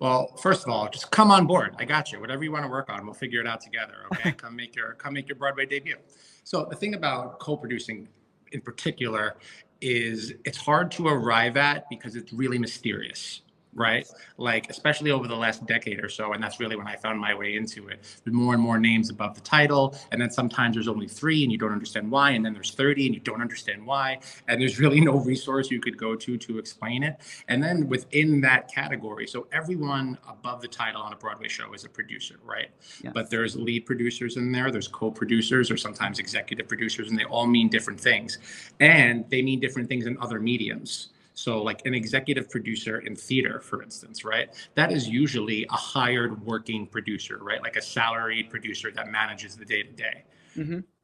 Well, 0.00 0.34
first 0.42 0.64
of 0.64 0.70
all, 0.70 0.88
just 0.88 1.10
come 1.10 1.30
on 1.30 1.46
board. 1.46 1.76
I 1.78 1.84
got 1.84 2.10
you. 2.10 2.20
Whatever 2.20 2.42
you 2.42 2.50
want 2.50 2.64
to 2.64 2.70
work 2.70 2.90
on, 2.90 3.04
we'll 3.04 3.14
figure 3.14 3.40
it 3.40 3.46
out 3.46 3.60
together. 3.60 3.94
Okay. 4.12 4.32
come 4.36 4.56
make 4.56 4.74
your 4.74 4.94
come 4.94 5.14
make 5.14 5.28
your 5.28 5.36
Broadway 5.36 5.66
debut. 5.66 5.96
So 6.44 6.66
the 6.68 6.76
thing 6.76 6.94
about 6.94 7.38
co-producing 7.38 8.08
in 8.52 8.60
particular 8.62 9.36
is 9.80 10.32
it's 10.44 10.58
hard 10.58 10.90
to 10.92 11.06
arrive 11.06 11.56
at 11.56 11.88
because 11.90 12.16
it's 12.16 12.32
really 12.32 12.58
mysterious. 12.58 13.42
Right. 13.78 14.08
Like, 14.36 14.68
especially 14.70 15.10
over 15.10 15.28
the 15.28 15.36
last 15.36 15.64
decade 15.66 16.02
or 16.02 16.08
so. 16.08 16.32
And 16.32 16.42
that's 16.42 16.60
really 16.60 16.76
when 16.76 16.86
I 16.86 16.96
found 16.96 17.18
my 17.20 17.34
way 17.34 17.56
into 17.56 17.88
it. 17.88 18.00
There's 18.24 18.34
more 18.34 18.54
and 18.54 18.62
more 18.62 18.78
names 18.78 19.10
above 19.10 19.34
the 19.34 19.40
title. 19.40 19.96
And 20.10 20.20
then 20.20 20.30
sometimes 20.30 20.74
there's 20.74 20.88
only 20.88 21.06
three 21.06 21.42
and 21.42 21.52
you 21.52 21.58
don't 21.58 21.72
understand 21.72 22.10
why. 22.10 22.30
And 22.32 22.44
then 22.44 22.52
there's 22.52 22.72
30 22.72 23.06
and 23.06 23.14
you 23.14 23.20
don't 23.20 23.40
understand 23.40 23.86
why. 23.86 24.18
And 24.48 24.60
there's 24.60 24.78
really 24.84 25.00
no 25.00 25.18
resource 25.20 25.70
you 25.70 25.80
could 25.80 25.96
go 25.96 26.16
to 26.16 26.36
to 26.36 26.58
explain 26.58 27.02
it. 27.02 27.16
And 27.48 27.62
then 27.62 27.88
within 27.88 28.40
that 28.42 28.72
category, 28.72 29.26
so 29.26 29.46
everyone 29.52 30.18
above 30.28 30.60
the 30.60 30.68
title 30.68 31.02
on 31.02 31.12
a 31.12 31.16
Broadway 31.16 31.48
show 31.48 31.72
is 31.72 31.84
a 31.84 31.88
producer, 31.88 32.36
right? 32.44 32.70
Yes. 33.02 33.12
But 33.14 33.30
there's 33.30 33.56
lead 33.56 33.86
producers 33.86 34.36
in 34.36 34.52
there, 34.52 34.70
there's 34.70 34.88
co 34.88 35.10
producers, 35.10 35.70
or 35.70 35.76
sometimes 35.76 36.18
executive 36.18 36.68
producers, 36.68 37.10
and 37.10 37.18
they 37.18 37.24
all 37.24 37.46
mean 37.46 37.68
different 37.68 38.00
things. 38.00 38.38
And 38.80 39.28
they 39.30 39.42
mean 39.42 39.60
different 39.60 39.88
things 39.88 40.06
in 40.06 40.18
other 40.18 40.40
mediums. 40.40 41.10
So, 41.38 41.62
like 41.62 41.86
an 41.86 41.94
executive 41.94 42.50
producer 42.50 42.98
in 42.98 43.14
theater, 43.14 43.60
for 43.60 43.80
instance, 43.80 44.24
right? 44.24 44.48
That 44.74 44.90
is 44.90 45.08
usually 45.08 45.64
a 45.70 45.76
hired 45.76 46.44
working 46.44 46.84
producer, 46.84 47.38
right? 47.40 47.62
Like 47.62 47.76
a 47.76 47.80
salaried 47.80 48.50
producer 48.50 48.90
that 48.90 49.08
manages 49.08 49.54
the 49.54 49.64
day 49.64 49.84
to 49.84 49.92
day 49.92 50.24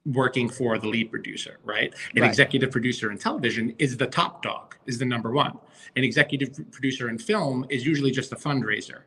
working 0.04 0.48
for 0.48 0.76
the 0.76 0.88
lead 0.88 1.12
producer, 1.12 1.60
right? 1.62 1.94
An 2.16 2.22
Right. 2.22 2.28
executive 2.28 2.72
producer 2.72 3.12
in 3.12 3.16
television 3.16 3.74
is 3.78 3.96
the 3.96 4.08
top 4.08 4.42
dog, 4.42 4.76
is 4.86 4.98
the 4.98 5.04
number 5.04 5.30
one. 5.30 5.56
An 5.94 6.02
executive 6.02 6.50
producer 6.72 7.08
in 7.08 7.16
film 7.16 7.64
is 7.70 7.86
usually 7.86 8.10
just 8.10 8.32
a 8.32 8.36
fundraiser 8.36 9.02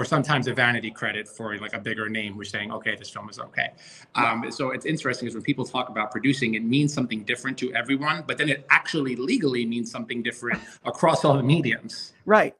or 0.00 0.04
sometimes 0.06 0.46
a 0.46 0.54
vanity 0.54 0.90
credit 0.90 1.28
for 1.28 1.58
like 1.58 1.74
a 1.74 1.78
bigger 1.78 2.08
name 2.08 2.32
who's 2.32 2.48
saying, 2.48 2.72
okay, 2.72 2.96
this 2.96 3.10
film 3.10 3.28
is 3.28 3.38
okay. 3.38 3.68
Um, 4.14 4.50
so 4.50 4.70
it's 4.70 4.86
interesting 4.86 5.28
is 5.28 5.34
when 5.34 5.42
people 5.42 5.66
talk 5.66 5.90
about 5.90 6.10
producing, 6.10 6.54
it 6.54 6.64
means 6.64 6.94
something 6.94 7.22
different 7.24 7.58
to 7.58 7.70
everyone, 7.74 8.24
but 8.26 8.38
then 8.38 8.48
it 8.48 8.64
actually 8.70 9.14
legally 9.14 9.66
means 9.66 9.90
something 9.90 10.22
different 10.22 10.58
across 10.86 11.22
all 11.22 11.36
the 11.36 11.42
mediums. 11.42 12.14
Right. 12.24 12.56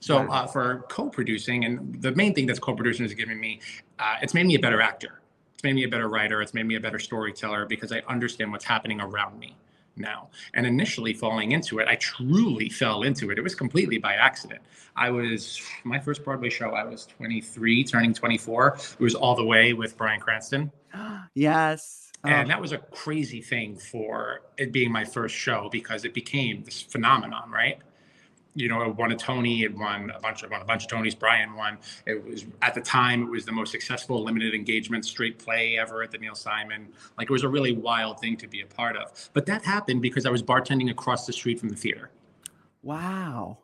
So 0.00 0.30
uh, 0.30 0.46
for 0.46 0.84
co-producing, 0.90 1.64
and 1.64 2.02
the 2.02 2.12
main 2.12 2.34
thing 2.34 2.44
that's 2.44 2.58
co-producing 2.58 3.06
has 3.06 3.14
given 3.14 3.40
me, 3.40 3.62
uh, 3.98 4.16
it's 4.20 4.34
made 4.34 4.44
me 4.44 4.56
a 4.56 4.60
better 4.60 4.82
actor. 4.82 5.22
It's 5.54 5.64
made 5.64 5.74
me 5.74 5.84
a 5.84 5.88
better 5.88 6.10
writer. 6.10 6.42
It's 6.42 6.52
made 6.52 6.66
me 6.66 6.74
a 6.74 6.80
better 6.80 6.98
storyteller 6.98 7.64
because 7.64 7.92
I 7.92 8.02
understand 8.08 8.52
what's 8.52 8.66
happening 8.66 9.00
around 9.00 9.38
me 9.38 9.56
now. 9.96 10.28
And 10.54 10.66
initially 10.66 11.12
falling 11.12 11.52
into 11.52 11.78
it, 11.78 11.88
I 11.88 11.96
truly 11.96 12.68
fell 12.68 13.02
into 13.02 13.30
it. 13.30 13.38
It 13.38 13.42
was 13.42 13.54
completely 13.54 13.98
by 13.98 14.14
accident. 14.14 14.60
I 14.96 15.10
was 15.10 15.60
my 15.84 15.98
first 15.98 16.24
Broadway 16.24 16.50
show. 16.50 16.70
I 16.70 16.84
was 16.84 17.06
23, 17.06 17.84
turning 17.84 18.14
24. 18.14 18.78
It 18.98 19.02
was 19.02 19.14
all 19.14 19.34
the 19.34 19.44
way 19.44 19.72
with 19.72 19.96
Bryan 19.96 20.20
Cranston. 20.20 20.70
yes. 21.34 22.12
And 22.24 22.46
Oh, 22.46 22.48
that 22.48 22.60
was 22.60 22.72
a 22.72 22.78
crazy 22.78 23.42
thing 23.42 23.76
for 23.76 24.40
it 24.56 24.72
being 24.72 24.90
my 24.90 25.04
first 25.04 25.34
show 25.34 25.68
because 25.70 26.04
it 26.04 26.14
became 26.14 26.62
this 26.64 26.80
phenomenon, 26.80 27.50
right? 27.50 27.78
You 28.54 28.68
know, 28.68 28.82
it 28.82 28.96
won 28.96 29.12
a 29.12 29.16
Tony. 29.16 29.62
It 29.62 29.76
won 29.76 30.10
a 30.10 30.20
bunch 30.20 30.42
of 30.42 30.50
won 30.50 30.62
a 30.62 30.64
bunch 30.64 30.84
of 30.84 30.90
Tonys. 30.90 31.18
Bryan 31.18 31.54
won. 31.54 31.78
It 32.06 32.24
was 32.24 32.46
at 32.62 32.74
the 32.74 32.80
time 32.80 33.22
it 33.22 33.30
was 33.30 33.44
the 33.44 33.52
most 33.52 33.72
successful 33.72 34.22
limited 34.22 34.54
engagement 34.54 35.04
straight 35.04 35.38
play 35.38 35.76
ever 35.78 36.02
at 36.02 36.10
the 36.10 36.18
Neil 36.18 36.34
Simon. 36.34 36.88
Like 37.18 37.28
it 37.28 37.32
was 37.32 37.42
a 37.42 37.48
really 37.48 37.72
wild 37.72 38.20
thing 38.20 38.36
to 38.38 38.46
be 38.46 38.60
a 38.60 38.66
part 38.66 38.96
of. 38.96 39.30
But 39.32 39.46
that 39.46 39.64
happened 39.64 40.02
because 40.02 40.26
I 40.26 40.30
was 40.30 40.42
bartending 40.42 40.90
across 40.90 41.26
the 41.26 41.32
street 41.32 41.58
from 41.58 41.68
the 41.68 41.76
theater. 41.76 42.10
Wow 42.82 43.58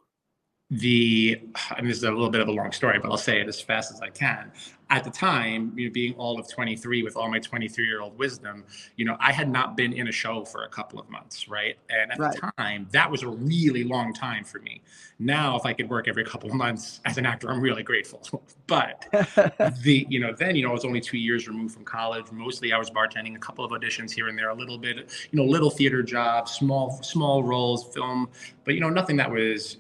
the 0.70 1.40
I 1.70 1.80
mean, 1.80 1.88
this 1.88 1.98
is 1.98 2.04
a 2.04 2.10
little 2.10 2.30
bit 2.30 2.40
of 2.40 2.48
a 2.48 2.52
long 2.52 2.70
story, 2.70 2.98
but 3.00 3.10
I'll 3.10 3.16
say 3.16 3.40
it 3.40 3.48
as 3.48 3.60
fast 3.60 3.92
as 3.92 4.00
I 4.00 4.08
can. 4.08 4.52
At 4.88 5.04
the 5.04 5.10
time, 5.10 5.72
you 5.76 5.86
know, 5.86 5.92
being 5.92 6.14
all 6.14 6.38
of 6.38 6.48
23 6.48 7.02
with 7.02 7.16
all 7.16 7.28
my 7.28 7.38
23 7.38 7.84
year 7.84 8.00
old 8.00 8.16
wisdom, 8.18 8.64
you 8.96 9.04
know, 9.04 9.16
I 9.20 9.32
had 9.32 9.48
not 9.48 9.76
been 9.76 9.92
in 9.92 10.08
a 10.08 10.12
show 10.12 10.44
for 10.44 10.64
a 10.64 10.68
couple 10.68 10.98
of 10.98 11.08
months, 11.08 11.48
right? 11.48 11.76
And 11.90 12.12
at 12.12 12.18
right. 12.18 12.34
the 12.34 12.52
time, 12.56 12.88
that 12.92 13.10
was 13.10 13.22
a 13.22 13.28
really 13.28 13.84
long 13.84 14.12
time 14.12 14.44
for 14.44 14.60
me. 14.60 14.82
Now, 15.18 15.56
if 15.56 15.66
I 15.66 15.72
could 15.72 15.88
work 15.88 16.08
every 16.08 16.24
couple 16.24 16.48
of 16.48 16.56
months 16.56 17.00
as 17.04 17.18
an 17.18 17.26
actor, 17.26 17.50
I'm 17.50 17.60
really 17.60 17.82
grateful. 17.82 18.22
but 18.66 19.06
the, 19.82 20.06
you 20.08 20.20
know, 20.20 20.32
then, 20.32 20.54
you 20.54 20.64
know, 20.64 20.70
I 20.70 20.72
was 20.72 20.84
only 20.84 21.00
two 21.00 21.18
years 21.18 21.48
removed 21.48 21.74
from 21.74 21.84
college. 21.84 22.30
Mostly 22.32 22.72
I 22.72 22.78
was 22.78 22.90
bartending, 22.90 23.36
a 23.36 23.40
couple 23.40 23.64
of 23.64 23.72
auditions 23.72 24.12
here 24.12 24.28
and 24.28 24.38
there, 24.38 24.50
a 24.50 24.54
little 24.54 24.78
bit, 24.78 24.96
you 25.30 25.36
know, 25.36 25.44
little 25.44 25.70
theater 25.70 26.02
jobs, 26.02 26.52
small, 26.52 27.00
small 27.02 27.42
roles, 27.44 27.92
film, 27.92 28.28
but, 28.64 28.74
you 28.74 28.80
know, 28.80 28.90
nothing 28.90 29.16
that 29.16 29.30
was, 29.30 29.78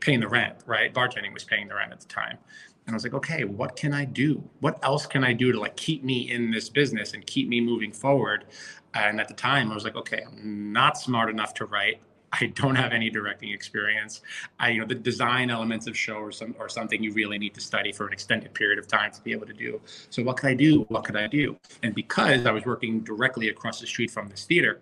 paying 0.00 0.20
the 0.20 0.28
rent, 0.28 0.56
right? 0.66 0.92
Bartending 0.92 1.32
was 1.32 1.44
paying 1.44 1.68
the 1.68 1.74
rent 1.74 1.92
at 1.92 2.00
the 2.00 2.06
time. 2.06 2.38
And 2.86 2.94
I 2.94 2.96
was 2.96 3.02
like, 3.02 3.14
okay, 3.14 3.44
what 3.44 3.74
can 3.74 3.92
I 3.92 4.04
do? 4.04 4.48
What 4.60 4.78
else 4.84 5.06
can 5.06 5.24
I 5.24 5.32
do 5.32 5.50
to 5.50 5.58
like 5.58 5.76
keep 5.76 6.04
me 6.04 6.30
in 6.30 6.50
this 6.52 6.68
business 6.68 7.14
and 7.14 7.26
keep 7.26 7.48
me 7.48 7.60
moving 7.60 7.92
forward? 7.92 8.44
And 8.94 9.20
at 9.20 9.28
the 9.28 9.34
time, 9.34 9.70
I 9.70 9.74
was 9.74 9.84
like, 9.84 9.96
okay, 9.96 10.22
I'm 10.24 10.72
not 10.72 10.96
smart 10.96 11.28
enough 11.28 11.52
to 11.54 11.66
write. 11.66 12.00
I 12.32 12.46
don't 12.46 12.76
have 12.76 12.92
any 12.92 13.10
directing 13.10 13.50
experience. 13.50 14.20
I, 14.58 14.70
you 14.70 14.80
know, 14.80 14.86
the 14.86 14.94
design 14.94 15.50
elements 15.50 15.86
of 15.86 15.96
show 15.96 16.16
or 16.16 16.32
some 16.32 16.54
or 16.58 16.68
something 16.68 17.02
you 17.02 17.12
really 17.12 17.38
need 17.38 17.54
to 17.54 17.60
study 17.60 17.92
for 17.92 18.06
an 18.06 18.12
extended 18.12 18.52
period 18.54 18.78
of 18.78 18.86
time 18.86 19.10
to 19.12 19.20
be 19.22 19.32
able 19.32 19.46
to 19.46 19.52
do. 19.52 19.80
So 20.10 20.22
what 20.22 20.36
could 20.36 20.50
I 20.50 20.54
do? 20.54 20.82
What 20.88 21.04
could 21.04 21.16
I 21.16 21.26
do? 21.26 21.56
And 21.82 21.94
because 21.94 22.46
I 22.46 22.52
was 22.52 22.64
working 22.64 23.00
directly 23.00 23.48
across 23.48 23.80
the 23.80 23.86
street 23.86 24.10
from 24.10 24.28
this 24.28 24.44
theater, 24.44 24.80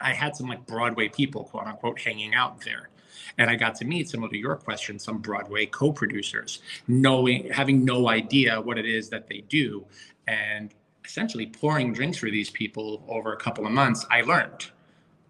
I 0.00 0.12
had 0.12 0.36
some 0.36 0.48
like 0.48 0.66
Broadway 0.66 1.08
people, 1.08 1.44
quote 1.44 1.66
unquote, 1.66 2.00
hanging 2.00 2.34
out 2.34 2.60
there. 2.62 2.90
And 3.38 3.50
I 3.50 3.56
got 3.56 3.74
to 3.76 3.84
meet 3.84 4.08
some 4.08 4.24
of 4.24 4.32
your 4.32 4.56
questions, 4.56 5.04
some 5.04 5.18
Broadway 5.18 5.66
co-producers, 5.66 6.60
knowing 6.88 7.50
having 7.50 7.84
no 7.84 8.08
idea 8.08 8.60
what 8.60 8.78
it 8.78 8.86
is 8.86 9.08
that 9.10 9.28
they 9.28 9.42
do. 9.48 9.84
And 10.26 10.74
essentially 11.04 11.46
pouring 11.46 11.92
drinks 11.92 12.18
for 12.18 12.30
these 12.30 12.50
people 12.50 13.04
over 13.08 13.32
a 13.32 13.36
couple 13.36 13.64
of 13.64 13.72
months, 13.72 14.04
I 14.10 14.22
learned. 14.22 14.70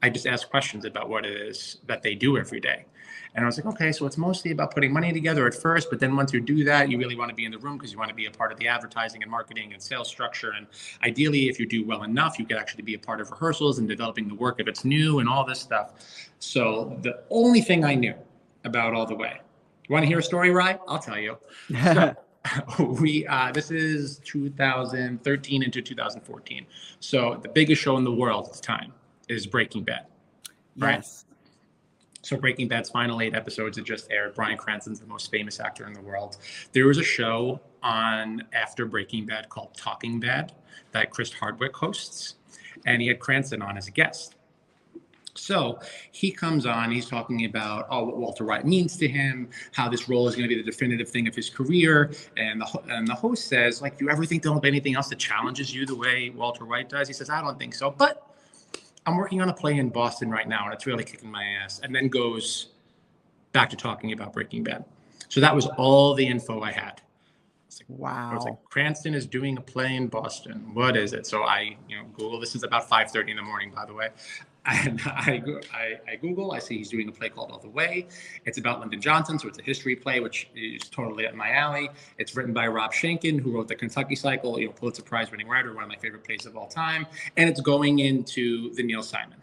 I 0.03 0.11
just 0.11 0.26
asked 0.26 0.50
questions 0.50 0.85
about 0.85 1.09
what 1.09 1.25
it 1.25 1.41
is 1.41 1.79
that 1.87 2.03
they 2.03 2.15
do 2.15 2.37
every 2.37 2.61
day. 2.61 2.85
And 3.35 3.45
I 3.45 3.47
was 3.47 3.59
like, 3.59 3.67
okay, 3.67 3.93
so 3.93 4.07
it's 4.07 4.17
mostly 4.17 4.50
about 4.50 4.75
putting 4.75 4.93
money 4.93 5.12
together 5.12 5.47
at 5.47 5.55
first, 5.55 5.91
but 5.91 6.00
then 6.00 6.17
once 6.17 6.33
you 6.33 6.41
do 6.41 6.65
that, 6.65 6.91
you 6.91 6.99
really 6.99 7.17
want 7.17 7.29
to 7.29 7.35
be 7.35 7.45
in 7.45 7.53
the 7.53 7.59
room 7.59 7.76
because 7.76 7.93
you 7.93 7.99
want 7.99 8.09
to 8.09 8.15
be 8.15 8.26
a 8.26 8.31
part 8.31 8.50
of 8.50 8.59
the 8.59 8.67
advertising 8.67 9.23
and 9.23 9.31
marketing 9.31 9.75
and 9.75 9.83
sales 9.83 10.09
structure. 10.09 10.53
And 10.57 10.67
ideally, 11.05 11.49
if 11.49 11.61
you 11.61 11.67
do 11.67 11.85
well 11.87 12.05
enough, 12.05 12.38
you 12.38 12.47
could 12.47 12.57
actually 12.57 12.83
be 12.83 12.95
a 12.95 12.99
part 12.99 13.21
of 13.21 13.31
rehearsals 13.31 13.79
and 13.79 13.87
developing 13.87 14.26
the 14.26 14.35
work 14.35 14.59
if 14.59 14.69
it's 14.69 14.87
new 14.87 15.19
and 15.19 15.29
all 15.29 15.45
this 15.45 15.61
stuff. 15.61 15.93
So 16.38 16.99
the 17.03 17.23
only 17.29 17.61
thing 17.61 17.85
I 17.85 17.95
knew 17.95 18.15
about 18.65 18.95
all 18.95 19.07
the 19.07 19.15
way. 19.15 19.38
You 19.87 19.93
want 19.93 20.03
to 20.03 20.09
hear 20.09 20.19
a 20.19 20.23
story, 20.23 20.50
right? 20.50 20.81
I'll 20.88 20.99
tell 20.99 21.19
you. 21.19 21.37
So, 21.71 22.17
we 22.79 23.26
uh, 23.26 23.53
this 23.53 23.71
is 23.71 24.19
2013 24.25 25.62
into 25.62 25.83
2014. 25.83 26.67
So 27.00 27.38
the 27.43 27.49
biggest 27.49 27.83
show 27.83 27.97
in 27.97 28.05
the 28.05 28.12
world 28.12 28.47
at 28.47 28.55
the 28.55 28.62
time 28.62 28.93
is 29.28 29.47
Breaking 29.47 29.85
Bad. 29.85 30.06
Right. 30.76 30.97
Yes. 30.97 31.25
So 32.23 32.37
Breaking 32.37 32.66
Bad's 32.66 32.90
final 32.90 33.21
eight 33.21 33.35
episodes 33.35 33.76
had 33.76 33.87
just 33.87 34.11
aired. 34.11 34.35
Bryan 34.35 34.56
Cranston's 34.56 34.99
the 34.99 35.06
most 35.06 35.30
famous 35.30 35.61
actor 35.61 35.87
in 35.87 35.92
the 35.92 36.00
world. 36.00 36.38
There 36.73 36.87
was 36.87 36.99
a 36.99 37.04
show 37.04 37.61
on 37.85 38.42
after 38.52 38.85
Breaking 38.85 39.26
Bad 39.26 39.49
called 39.49 39.76
Talking 39.76 40.18
Bad 40.18 40.52
that 40.90 41.11
Chris 41.11 41.33
Hardwick 41.33 41.76
hosts, 41.76 42.35
and 42.85 43.00
he 43.00 43.09
had 43.09 43.21
Cranston 43.21 43.62
on 43.62 43.76
as 43.76 43.87
a 43.87 43.92
guest. 43.92 44.35
So 45.35 45.78
he 46.12 46.30
comes 46.33 46.66
on, 46.66 46.90
he's 46.90 47.09
talking 47.09 47.45
about 47.45 47.87
oh, 47.90 48.04
what 48.04 48.16
Walter 48.16 48.45
White 48.45 48.66
means 48.66 48.97
to 48.97 49.06
him, 49.06 49.49
how 49.73 49.88
this 49.88 50.09
role 50.09 50.26
is 50.26 50.35
going 50.35 50.49
to 50.49 50.54
be 50.54 50.61
the 50.61 50.68
definitive 50.68 51.09
thing 51.09 51.28
of 51.28 51.35
his 51.37 51.49
career. 51.49 52.11
And 52.37 52.61
the, 52.61 52.83
and 52.88 53.06
the 53.06 53.14
host 53.14 53.47
says, 53.47 53.80
like, 53.80 53.99
do 53.99 54.06
you 54.06 54.11
ever 54.11 54.25
think 54.25 54.42
there'll 54.42 54.59
be 54.59 54.68
anything 54.68 54.97
else 54.97 55.09
that 55.09 55.18
challenges 55.18 55.73
you 55.73 55.87
the 55.87 55.95
way 55.95 56.30
Walter 56.30 56.64
White 56.64 56.88
does? 56.88 57.06
He 57.06 57.14
says, 57.14 57.30
I 57.30 57.40
don't 57.40 57.59
think 57.59 57.75
so. 57.75 57.90
But 57.90 58.26
I'm 59.07 59.17
working 59.17 59.41
on 59.41 59.49
a 59.49 59.55
play 59.55 59.79
in 59.79 59.89
Boston 59.89 60.31
right 60.31 60.49
now, 60.49 60.65
and 60.65 60.75
it's 60.75 60.87
really 60.87 61.05
kicking 61.05 61.31
my 61.31 61.45
ass. 61.45 61.81
And 61.83 61.95
then 61.95 62.09
goes 62.09 62.69
back 63.53 63.71
to 63.71 63.77
talking 63.77 64.13
about 64.13 64.33
Breaking 64.33 64.65
Bad. 64.65 64.85
So 65.29 65.41
that 65.41 65.55
was 65.55 65.67
all 65.79 66.15
the 66.15 66.27
info 66.27 66.61
I 66.61 66.73
had. 66.73 67.01
It's 67.67 67.81
like, 67.81 67.99
wow. 67.99 68.31
I 68.33 68.35
was 68.35 68.45
like, 68.45 68.63
Cranston 68.65 69.15
is 69.15 69.27
doing 69.27 69.59
a 69.59 69.61
play 69.61 69.97
in 69.97 70.09
Boston. 70.09 70.71
What 70.75 70.97
is 70.97 71.13
it? 71.13 71.27
So 71.27 71.43
I, 71.43 71.77
you 71.89 71.97
know, 71.97 72.05
Google. 72.15 72.41
This 72.41 72.55
is 72.55 72.63
about 72.63 72.89
5:30 72.89 73.31
in 73.31 73.37
the 73.37 73.43
morning, 73.43 73.73
by 73.75 73.85
the 73.87 73.95
way. 73.95 74.09
And 74.69 75.01
I, 75.07 75.43
I, 75.73 76.01
I, 76.11 76.17
Google, 76.17 76.51
I 76.51 76.59
see 76.59 76.79
he's 76.79 76.89
doing 76.89 77.09
a 77.09 77.13
play 77.13 77.29
called 77.29 77.53
All 77.53 77.59
the 77.59 77.69
Way. 77.69 78.09
It's 78.47 78.59
about 78.59 78.81
Lyndon 78.81 79.01
Johnson, 79.01 79.39
so 79.39 79.47
it's 79.47 79.59
a 79.59 79.63
history 79.63 79.95
play, 79.95 80.19
which 80.19 80.49
is 80.57 80.83
totally 80.91 81.27
up 81.27 81.35
my 81.35 81.53
alley. 81.53 81.89
It's 82.19 82.35
written 82.35 82.53
by 82.53 82.67
Rob 82.67 82.93
Schenkkan, 82.93 83.41
who 83.41 83.53
wrote 83.53 83.69
the 83.69 83.77
Kentucky 83.77 84.17
Cycle, 84.17 84.59
you 84.59 84.67
know, 84.67 84.73
Pulitzer 84.73 85.03
Prize 85.03 85.31
winning 85.31 85.47
writer, 85.47 85.73
one 85.73 85.85
of 85.85 85.89
my 85.89 85.97
favorite 85.97 86.25
plays 86.25 86.47
of 86.47 86.57
all 86.57 86.67
time. 86.67 87.07
And 87.37 87.49
it's 87.49 87.61
going 87.61 88.01
into 88.01 88.75
the 88.75 88.83
Neil 88.83 89.03
Simon. 89.03 89.39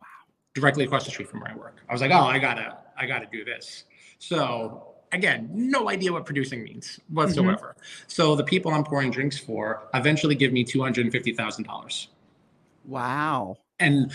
Wow. 0.00 0.08
Directly 0.54 0.84
across 0.84 1.04
the 1.04 1.12
street 1.12 1.28
from 1.28 1.40
where 1.40 1.52
I 1.52 1.54
work. 1.54 1.76
I 1.88 1.92
was 1.92 2.00
like, 2.00 2.10
oh, 2.10 2.24
I 2.24 2.38
gotta, 2.38 2.78
I 2.96 3.06
gotta 3.06 3.26
do 3.30 3.44
this. 3.44 3.84
So 4.18 4.88
again, 5.12 5.50
no 5.52 5.88
idea 5.88 6.12
what 6.12 6.24
producing 6.24 6.64
means 6.64 6.98
whatsoever. 7.10 7.76
Mm-hmm. 7.78 8.04
So 8.08 8.34
the 8.34 8.44
people 8.44 8.72
I'm 8.72 8.82
pouring 8.82 9.10
drinks 9.10 9.38
for 9.38 9.88
eventually 9.94 10.34
give 10.34 10.52
me 10.52 10.64
two 10.64 10.82
hundred 10.82 11.02
and 11.04 11.12
fifty 11.12 11.32
thousand 11.32 11.64
dollars. 11.64 12.08
Wow 12.84 13.58
and 13.82 14.12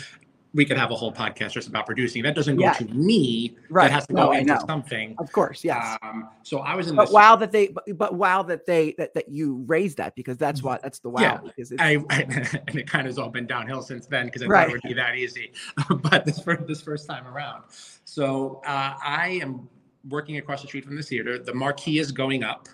we 0.53 0.65
could 0.65 0.77
have 0.77 0.89
a 0.89 0.95
whole 0.95 1.11
podcast 1.11 1.51
just 1.51 1.67
about 1.67 1.85
producing. 1.85 2.23
That 2.23 2.33
doesn't 2.33 2.55
go 2.55 2.63
yeah. 2.63 2.73
to 2.73 2.85
me. 2.85 3.55
Right. 3.69 3.83
That 3.83 3.93
has 3.93 4.07
to 4.07 4.13
no, 4.13 4.27
go 4.27 4.31
into 4.31 4.59
something. 4.65 5.13
Of 5.19 5.31
course, 5.31 5.63
yes. 5.63 5.97
Um, 6.01 6.29
so 6.41 6.59
I 6.59 6.73
was 6.73 6.87
in. 6.87 6.95
But 6.95 7.05
this... 7.05 7.13
wow, 7.13 7.35
that 7.35 7.51
they, 7.51 7.67
but, 7.67 7.83
but 7.95 8.15
wow, 8.15 8.41
that 8.43 8.65
they 8.65 8.95
that, 8.97 9.13
that 9.13 9.29
you 9.29 9.63
raised 9.67 9.97
that 9.97 10.15
because 10.15 10.37
that's 10.37 10.63
what 10.63 10.81
that's 10.81 10.99
the 10.99 11.09
wow. 11.09 11.21
Yeah, 11.21 11.37
because 11.43 11.71
it's... 11.71 11.81
I, 11.81 11.91
and 12.09 12.75
it 12.75 12.87
kind 12.87 13.05
of 13.05 13.11
has 13.11 13.19
all 13.19 13.29
been 13.29 13.45
downhill 13.45 13.83
since 13.83 14.07
then 14.07 14.25
because 14.25 14.41
I 14.41 14.47
right. 14.47 14.61
thought 14.61 14.69
it 14.69 14.83
would 14.83 14.89
be 14.89 14.93
that 14.93 15.15
easy, 15.15 15.51
but 16.01 16.25
this 16.25 16.39
first 16.39 16.65
this 16.65 16.81
first 16.81 17.07
time 17.07 17.27
around. 17.27 17.63
So 18.05 18.61
uh, 18.65 18.95
I 19.03 19.39
am 19.41 19.69
working 20.07 20.37
across 20.37 20.61
the 20.61 20.67
street 20.67 20.85
from 20.85 20.95
the 20.95 21.03
theater. 21.03 21.37
The 21.37 21.53
marquee 21.53 21.99
is 21.99 22.11
going 22.11 22.43
up. 22.43 22.67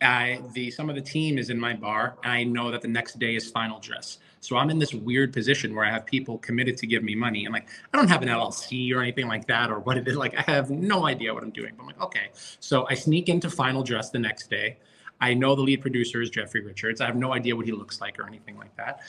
I 0.00 0.40
the 0.52 0.70
some 0.70 0.88
of 0.88 0.96
the 0.96 1.02
team 1.02 1.38
is 1.38 1.50
in 1.50 1.60
my 1.60 1.74
bar. 1.74 2.16
I 2.24 2.42
know 2.44 2.72
that 2.72 2.82
the 2.82 2.88
next 2.88 3.18
day 3.20 3.36
is 3.36 3.50
final 3.50 3.78
dress. 3.78 4.18
So 4.44 4.58
I'm 4.58 4.68
in 4.68 4.78
this 4.78 4.92
weird 4.92 5.32
position 5.32 5.74
where 5.74 5.86
I 5.86 5.90
have 5.90 6.04
people 6.04 6.36
committed 6.36 6.76
to 6.76 6.86
give 6.86 7.02
me 7.02 7.14
money. 7.14 7.46
And 7.46 7.54
like, 7.54 7.66
I 7.92 7.96
don't 7.96 8.08
have 8.08 8.20
an 8.20 8.28
LLC 8.28 8.94
or 8.94 9.00
anything 9.00 9.26
like 9.26 9.46
that 9.46 9.70
or 9.70 9.78
what 9.78 9.96
it 9.96 10.06
is. 10.06 10.16
Like, 10.16 10.34
I 10.36 10.42
have 10.52 10.70
no 10.70 11.06
idea 11.06 11.32
what 11.32 11.42
I'm 11.42 11.50
doing. 11.50 11.72
But 11.74 11.84
I'm 11.84 11.86
like, 11.86 12.00
okay. 12.02 12.28
So 12.60 12.86
I 12.90 12.94
sneak 12.94 13.30
into 13.30 13.48
final 13.48 13.82
dress 13.82 14.10
the 14.10 14.18
next 14.18 14.50
day. 14.50 14.76
I 15.18 15.32
know 15.32 15.54
the 15.54 15.62
lead 15.62 15.80
producer 15.80 16.20
is 16.20 16.28
Jeffrey 16.28 16.60
Richards. 16.60 17.00
I 17.00 17.06
have 17.06 17.16
no 17.16 17.32
idea 17.32 17.56
what 17.56 17.64
he 17.64 17.72
looks 17.72 18.02
like 18.02 18.18
or 18.18 18.26
anything 18.26 18.58
like 18.58 18.76
that. 18.76 19.00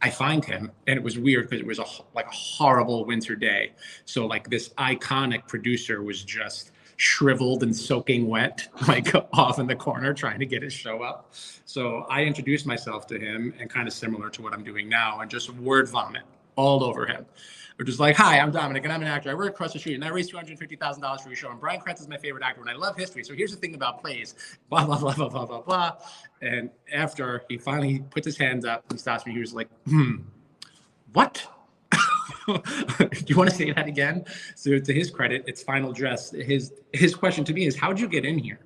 I 0.00 0.08
find 0.08 0.42
him, 0.44 0.70
and 0.86 0.96
it 0.96 1.02
was 1.02 1.18
weird 1.18 1.50
because 1.50 1.60
it 1.60 1.66
was 1.66 1.80
a 1.80 1.84
like 2.14 2.26
a 2.26 2.34
horrible 2.34 3.04
winter 3.04 3.34
day. 3.34 3.72
So 4.04 4.26
like 4.26 4.48
this 4.48 4.68
iconic 4.78 5.48
producer 5.48 6.02
was 6.02 6.22
just 6.22 6.70
shriveled 6.98 7.62
and 7.62 7.74
soaking 7.74 8.26
wet, 8.26 8.68
like 8.88 9.14
off 9.32 9.58
in 9.58 9.66
the 9.66 9.74
corner 9.74 10.12
trying 10.12 10.38
to 10.40 10.46
get 10.46 10.62
his 10.62 10.72
show 10.72 11.02
up. 11.02 11.32
So 11.64 12.06
I 12.10 12.24
introduced 12.24 12.66
myself 12.66 13.06
to 13.06 13.18
him 13.18 13.54
and 13.58 13.70
kind 13.70 13.88
of 13.88 13.94
similar 13.94 14.28
to 14.30 14.42
what 14.42 14.52
I'm 14.52 14.64
doing 14.64 14.88
now 14.88 15.20
and 15.20 15.30
just 15.30 15.48
word 15.54 15.88
vomit 15.88 16.24
all 16.56 16.84
over 16.84 17.06
him. 17.06 17.24
Which 17.76 17.88
is 17.88 18.00
like, 18.00 18.16
hi, 18.16 18.40
I'm 18.40 18.50
Dominick 18.50 18.82
and 18.82 18.92
I'm 18.92 19.02
an 19.02 19.06
actor. 19.06 19.30
I 19.30 19.34
work 19.34 19.50
across 19.50 19.72
the 19.72 19.78
street 19.78 19.94
and 19.94 20.04
I 20.04 20.08
raised 20.08 20.32
$250,000 20.32 21.20
for 21.20 21.28
your 21.28 21.36
show. 21.36 21.52
And 21.52 21.60
Bryan 21.60 21.80
Cranston 21.80 22.06
is 22.06 22.08
my 22.08 22.16
favorite 22.16 22.42
actor 22.42 22.60
and 22.60 22.68
I 22.68 22.74
love 22.74 22.96
history. 22.96 23.22
So 23.22 23.34
here's 23.34 23.52
the 23.52 23.56
thing 23.56 23.76
about 23.76 24.00
plays, 24.00 24.34
blah, 24.68 24.84
blah, 24.84 24.98
blah, 24.98 25.14
blah, 25.14 25.28
blah, 25.28 25.46
blah, 25.46 25.60
blah. 25.60 25.92
And 26.42 26.70
after 26.92 27.44
he 27.48 27.56
finally 27.56 28.00
puts 28.10 28.26
his 28.26 28.36
hands 28.36 28.64
up 28.64 28.82
and 28.90 28.98
stops 28.98 29.24
me, 29.24 29.32
he 29.32 29.38
was 29.38 29.54
like, 29.54 29.68
hmm, 29.86 30.16
what? 31.12 31.46
Do 32.98 33.08
you 33.26 33.36
want 33.36 33.50
to 33.50 33.56
say 33.56 33.72
that 33.72 33.86
again? 33.86 34.24
So 34.54 34.78
to 34.78 34.92
his 34.92 35.10
credit, 35.10 35.44
it's 35.46 35.62
final 35.62 35.92
dress. 35.92 36.30
His 36.30 36.72
his 36.92 37.14
question 37.14 37.44
to 37.44 37.52
me 37.52 37.66
is, 37.66 37.76
how'd 37.76 38.00
you 38.00 38.08
get 38.08 38.24
in 38.24 38.38
here? 38.38 38.60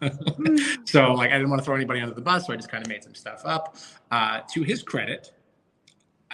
so 0.84 1.12
like 1.14 1.30
I 1.30 1.34
didn't 1.34 1.50
want 1.50 1.60
to 1.60 1.64
throw 1.64 1.74
anybody 1.74 2.00
under 2.00 2.14
the 2.14 2.20
bus, 2.20 2.46
so 2.46 2.52
I 2.52 2.56
just 2.56 2.70
kind 2.70 2.84
of 2.84 2.88
made 2.88 3.02
some 3.02 3.14
stuff 3.14 3.42
up. 3.44 3.76
Uh, 4.12 4.40
to 4.52 4.62
his 4.62 4.82
credit, 4.82 5.32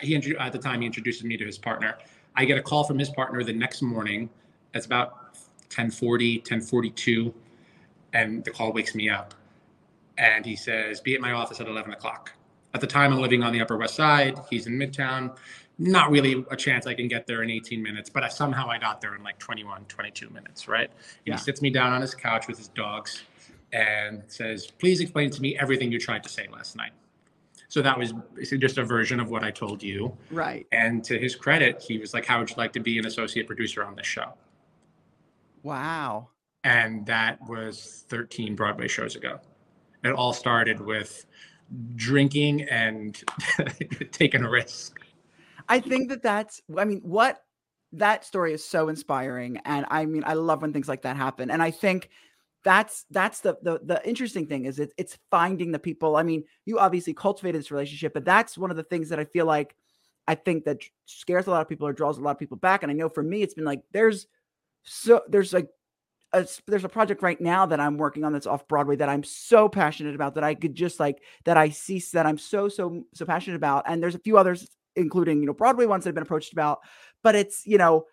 he 0.02 0.14
at 0.14 0.52
the 0.52 0.58
time 0.58 0.80
he 0.82 0.86
introduced 0.86 1.24
me 1.24 1.36
to 1.38 1.46
his 1.46 1.58
partner. 1.58 1.96
I 2.36 2.44
get 2.44 2.58
a 2.58 2.62
call 2.62 2.84
from 2.84 2.98
his 2.98 3.08
partner 3.10 3.42
the 3.42 3.52
next 3.52 3.80
morning. 3.80 4.28
It's 4.74 4.86
about 4.86 5.12
1040, 5.68 6.38
1042, 6.38 7.34
and 8.12 8.44
the 8.44 8.50
call 8.50 8.72
wakes 8.72 8.94
me 8.94 9.08
up. 9.08 9.34
And 10.18 10.44
he 10.44 10.56
says, 10.56 11.00
be 11.00 11.14
at 11.14 11.20
my 11.20 11.32
office 11.32 11.60
at 11.60 11.68
11 11.68 11.92
o'clock. 11.92 12.32
At 12.74 12.80
the 12.80 12.86
time, 12.86 13.12
I'm 13.12 13.20
living 13.20 13.42
on 13.42 13.52
the 13.52 13.60
Upper 13.60 13.76
West 13.76 13.94
Side. 13.94 14.38
He's 14.48 14.66
in 14.66 14.78
Midtown 14.78 15.36
not 15.82 16.10
really 16.10 16.44
a 16.50 16.56
chance 16.56 16.86
I 16.86 16.94
can 16.94 17.08
get 17.08 17.26
there 17.26 17.42
in 17.42 17.50
18 17.50 17.82
minutes, 17.82 18.08
but 18.08 18.22
I, 18.22 18.28
somehow 18.28 18.68
I 18.68 18.78
got 18.78 19.00
there 19.00 19.14
in 19.14 19.22
like 19.22 19.38
21, 19.38 19.84
22 19.86 20.30
minutes, 20.30 20.68
right? 20.68 20.88
And 20.88 21.20
yeah. 21.24 21.34
he 21.34 21.40
sits 21.40 21.60
me 21.60 21.70
down 21.70 21.92
on 21.92 22.00
his 22.00 22.14
couch 22.14 22.46
with 22.48 22.58
his 22.58 22.68
dogs 22.68 23.22
and 23.72 24.22
says, 24.28 24.70
Please 24.78 25.00
explain 25.00 25.30
to 25.30 25.42
me 25.42 25.56
everything 25.58 25.90
you 25.90 25.98
tried 25.98 26.22
to 26.22 26.28
say 26.28 26.48
last 26.52 26.76
night. 26.76 26.92
So 27.68 27.80
that 27.82 27.98
was 27.98 28.12
just 28.58 28.78
a 28.78 28.84
version 28.84 29.18
of 29.18 29.30
what 29.30 29.42
I 29.42 29.50
told 29.50 29.82
you. 29.82 30.16
Right. 30.30 30.66
And 30.72 31.02
to 31.04 31.18
his 31.18 31.34
credit, 31.34 31.82
he 31.82 31.98
was 31.98 32.14
like, 32.14 32.26
How 32.26 32.38
would 32.38 32.50
you 32.50 32.56
like 32.56 32.72
to 32.74 32.80
be 32.80 32.98
an 32.98 33.06
associate 33.06 33.46
producer 33.46 33.84
on 33.84 33.96
this 33.96 34.06
show? 34.06 34.34
Wow. 35.62 36.28
And 36.64 37.04
that 37.06 37.38
was 37.48 38.04
13 38.08 38.54
Broadway 38.54 38.88
shows 38.88 39.16
ago. 39.16 39.40
It 40.04 40.12
all 40.12 40.32
started 40.32 40.80
with 40.80 41.26
drinking 41.96 42.62
and 42.62 43.22
taking 44.12 44.44
a 44.44 44.50
risk. 44.50 45.00
I 45.68 45.80
think 45.80 46.08
that 46.10 46.22
that's, 46.22 46.60
I 46.76 46.84
mean, 46.84 47.00
what 47.02 47.42
that 47.92 48.24
story 48.24 48.52
is 48.52 48.64
so 48.64 48.88
inspiring. 48.88 49.58
And 49.64 49.86
I 49.90 50.06
mean, 50.06 50.22
I 50.26 50.34
love 50.34 50.62
when 50.62 50.72
things 50.72 50.88
like 50.88 51.02
that 51.02 51.16
happen. 51.16 51.50
And 51.50 51.62
I 51.62 51.70
think 51.70 52.08
that's 52.64 53.04
that's 53.10 53.40
the 53.40 53.56
the, 53.62 53.80
the 53.82 54.08
interesting 54.08 54.46
thing 54.46 54.66
is 54.66 54.78
it's 54.78 54.94
it's 54.96 55.18
finding 55.30 55.72
the 55.72 55.78
people. 55.78 56.16
I 56.16 56.22
mean, 56.22 56.44
you 56.64 56.78
obviously 56.78 57.12
cultivated 57.12 57.60
this 57.60 57.70
relationship, 57.70 58.14
but 58.14 58.24
that's 58.24 58.56
one 58.56 58.70
of 58.70 58.76
the 58.76 58.84
things 58.84 59.08
that 59.08 59.18
I 59.18 59.24
feel 59.24 59.46
like 59.46 59.74
I 60.28 60.36
think 60.36 60.64
that 60.64 60.78
scares 61.06 61.46
a 61.46 61.50
lot 61.50 61.62
of 61.62 61.68
people 61.68 61.86
or 61.86 61.92
draws 61.92 62.18
a 62.18 62.20
lot 62.20 62.30
of 62.30 62.38
people 62.38 62.56
back. 62.56 62.82
And 62.82 62.90
I 62.90 62.94
know 62.94 63.08
for 63.08 63.22
me, 63.22 63.42
it's 63.42 63.54
been 63.54 63.64
like 63.64 63.82
there's 63.92 64.26
so 64.84 65.22
there's 65.28 65.52
like 65.52 65.68
a, 66.32 66.46
there's 66.66 66.84
a 66.84 66.88
project 66.88 67.22
right 67.22 67.40
now 67.40 67.66
that 67.66 67.80
I'm 67.80 67.98
working 67.98 68.24
on 68.24 68.32
that's 68.32 68.46
off 68.46 68.66
Broadway 68.68 68.96
that 68.96 69.08
I'm 69.08 69.24
so 69.24 69.68
passionate 69.68 70.14
about 70.14 70.34
that 70.36 70.44
I 70.44 70.54
could 70.54 70.74
just 70.74 70.98
like 71.00 71.22
that 71.44 71.56
I 71.56 71.70
see 71.70 72.02
that 72.12 72.26
I'm 72.26 72.38
so 72.38 72.68
so 72.68 73.04
so 73.12 73.26
passionate 73.26 73.56
about. 73.56 73.84
And 73.86 74.02
there's 74.02 74.14
a 74.14 74.20
few 74.20 74.38
others, 74.38 74.68
including 74.96 75.40
you 75.40 75.46
know 75.46 75.54
Broadway 75.54 75.86
ones 75.86 76.04
that 76.04 76.08
have 76.08 76.14
been 76.14 76.22
approached 76.22 76.52
about, 76.52 76.80
but 77.22 77.34
it's 77.34 77.66
you 77.66 77.78
know 77.78 78.04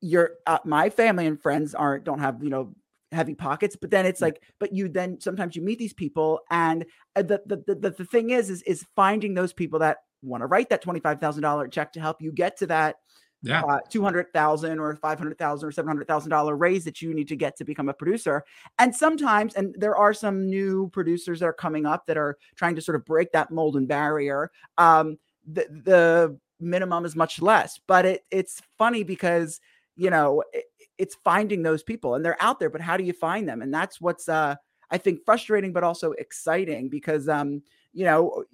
your 0.00 0.32
uh, 0.46 0.58
my 0.64 0.90
family 0.90 1.26
and 1.26 1.40
friends 1.40 1.74
aren't 1.74 2.04
don't 2.04 2.18
have 2.18 2.42
you 2.42 2.50
know 2.50 2.74
heavy 3.12 3.34
pockets 3.34 3.76
but 3.76 3.90
then 3.90 4.04
it's 4.04 4.20
like 4.20 4.42
but 4.58 4.74
you 4.74 4.88
then 4.88 5.20
sometimes 5.20 5.54
you 5.54 5.62
meet 5.62 5.78
these 5.78 5.94
people 5.94 6.40
and 6.50 6.84
uh, 7.14 7.22
the 7.22 7.40
the 7.46 7.62
the, 7.74 7.90
the 7.90 8.04
thing 8.04 8.30
is 8.30 8.50
is 8.50 8.60
is 8.62 8.84
finding 8.96 9.34
those 9.34 9.52
people 9.52 9.78
that 9.78 9.98
want 10.20 10.40
to 10.40 10.46
write 10.46 10.68
that 10.70 10.82
$25,000 10.82 11.70
check 11.70 11.92
to 11.92 12.00
help 12.00 12.20
you 12.20 12.32
get 12.32 12.56
to 12.58 12.66
that 12.66 12.96
yeah. 13.46 13.62
Uh, 13.62 13.78
200,000 13.90 14.78
or 14.78 14.96
500,000 14.96 15.68
or 15.68 15.70
700,000 15.70 16.30
dollar 16.30 16.56
raise 16.56 16.82
that 16.84 17.02
you 17.02 17.12
need 17.12 17.28
to 17.28 17.36
get 17.36 17.56
to 17.58 17.64
become 17.64 17.90
a 17.90 17.92
producer. 17.92 18.42
And 18.78 18.96
sometimes 18.96 19.54
and 19.54 19.76
there 19.78 19.94
are 19.94 20.14
some 20.14 20.46
new 20.48 20.88
producers 20.94 21.40
that 21.40 21.46
are 21.46 21.52
coming 21.52 21.84
up 21.84 22.06
that 22.06 22.16
are 22.16 22.38
trying 22.56 22.74
to 22.76 22.80
sort 22.80 22.96
of 22.96 23.04
break 23.04 23.32
that 23.32 23.50
mold 23.50 23.76
and 23.76 23.86
barrier. 23.86 24.50
Um 24.78 25.18
the 25.46 25.66
the 25.84 26.38
minimum 26.60 27.04
is 27.04 27.16
much 27.16 27.40
less, 27.42 27.80
but 27.86 28.06
it 28.06 28.24
it's 28.30 28.62
funny 28.78 29.04
because 29.04 29.60
you 29.96 30.10
know 30.10 30.42
it, 30.52 30.64
it's 30.98 31.16
finding 31.24 31.62
those 31.62 31.82
people 31.82 32.14
and 32.14 32.24
they're 32.24 32.40
out 32.40 32.60
there 32.60 32.70
but 32.70 32.80
how 32.80 32.96
do 32.96 33.04
you 33.04 33.12
find 33.12 33.48
them? 33.48 33.62
And 33.62 33.72
that's 33.72 34.00
what's 34.00 34.28
uh 34.28 34.56
i 34.90 34.98
think 34.98 35.24
frustrating 35.24 35.72
but 35.72 35.84
also 35.84 36.12
exciting 36.12 36.88
because 36.88 37.28
um 37.28 37.62
you 37.92 38.04
know 38.04 38.44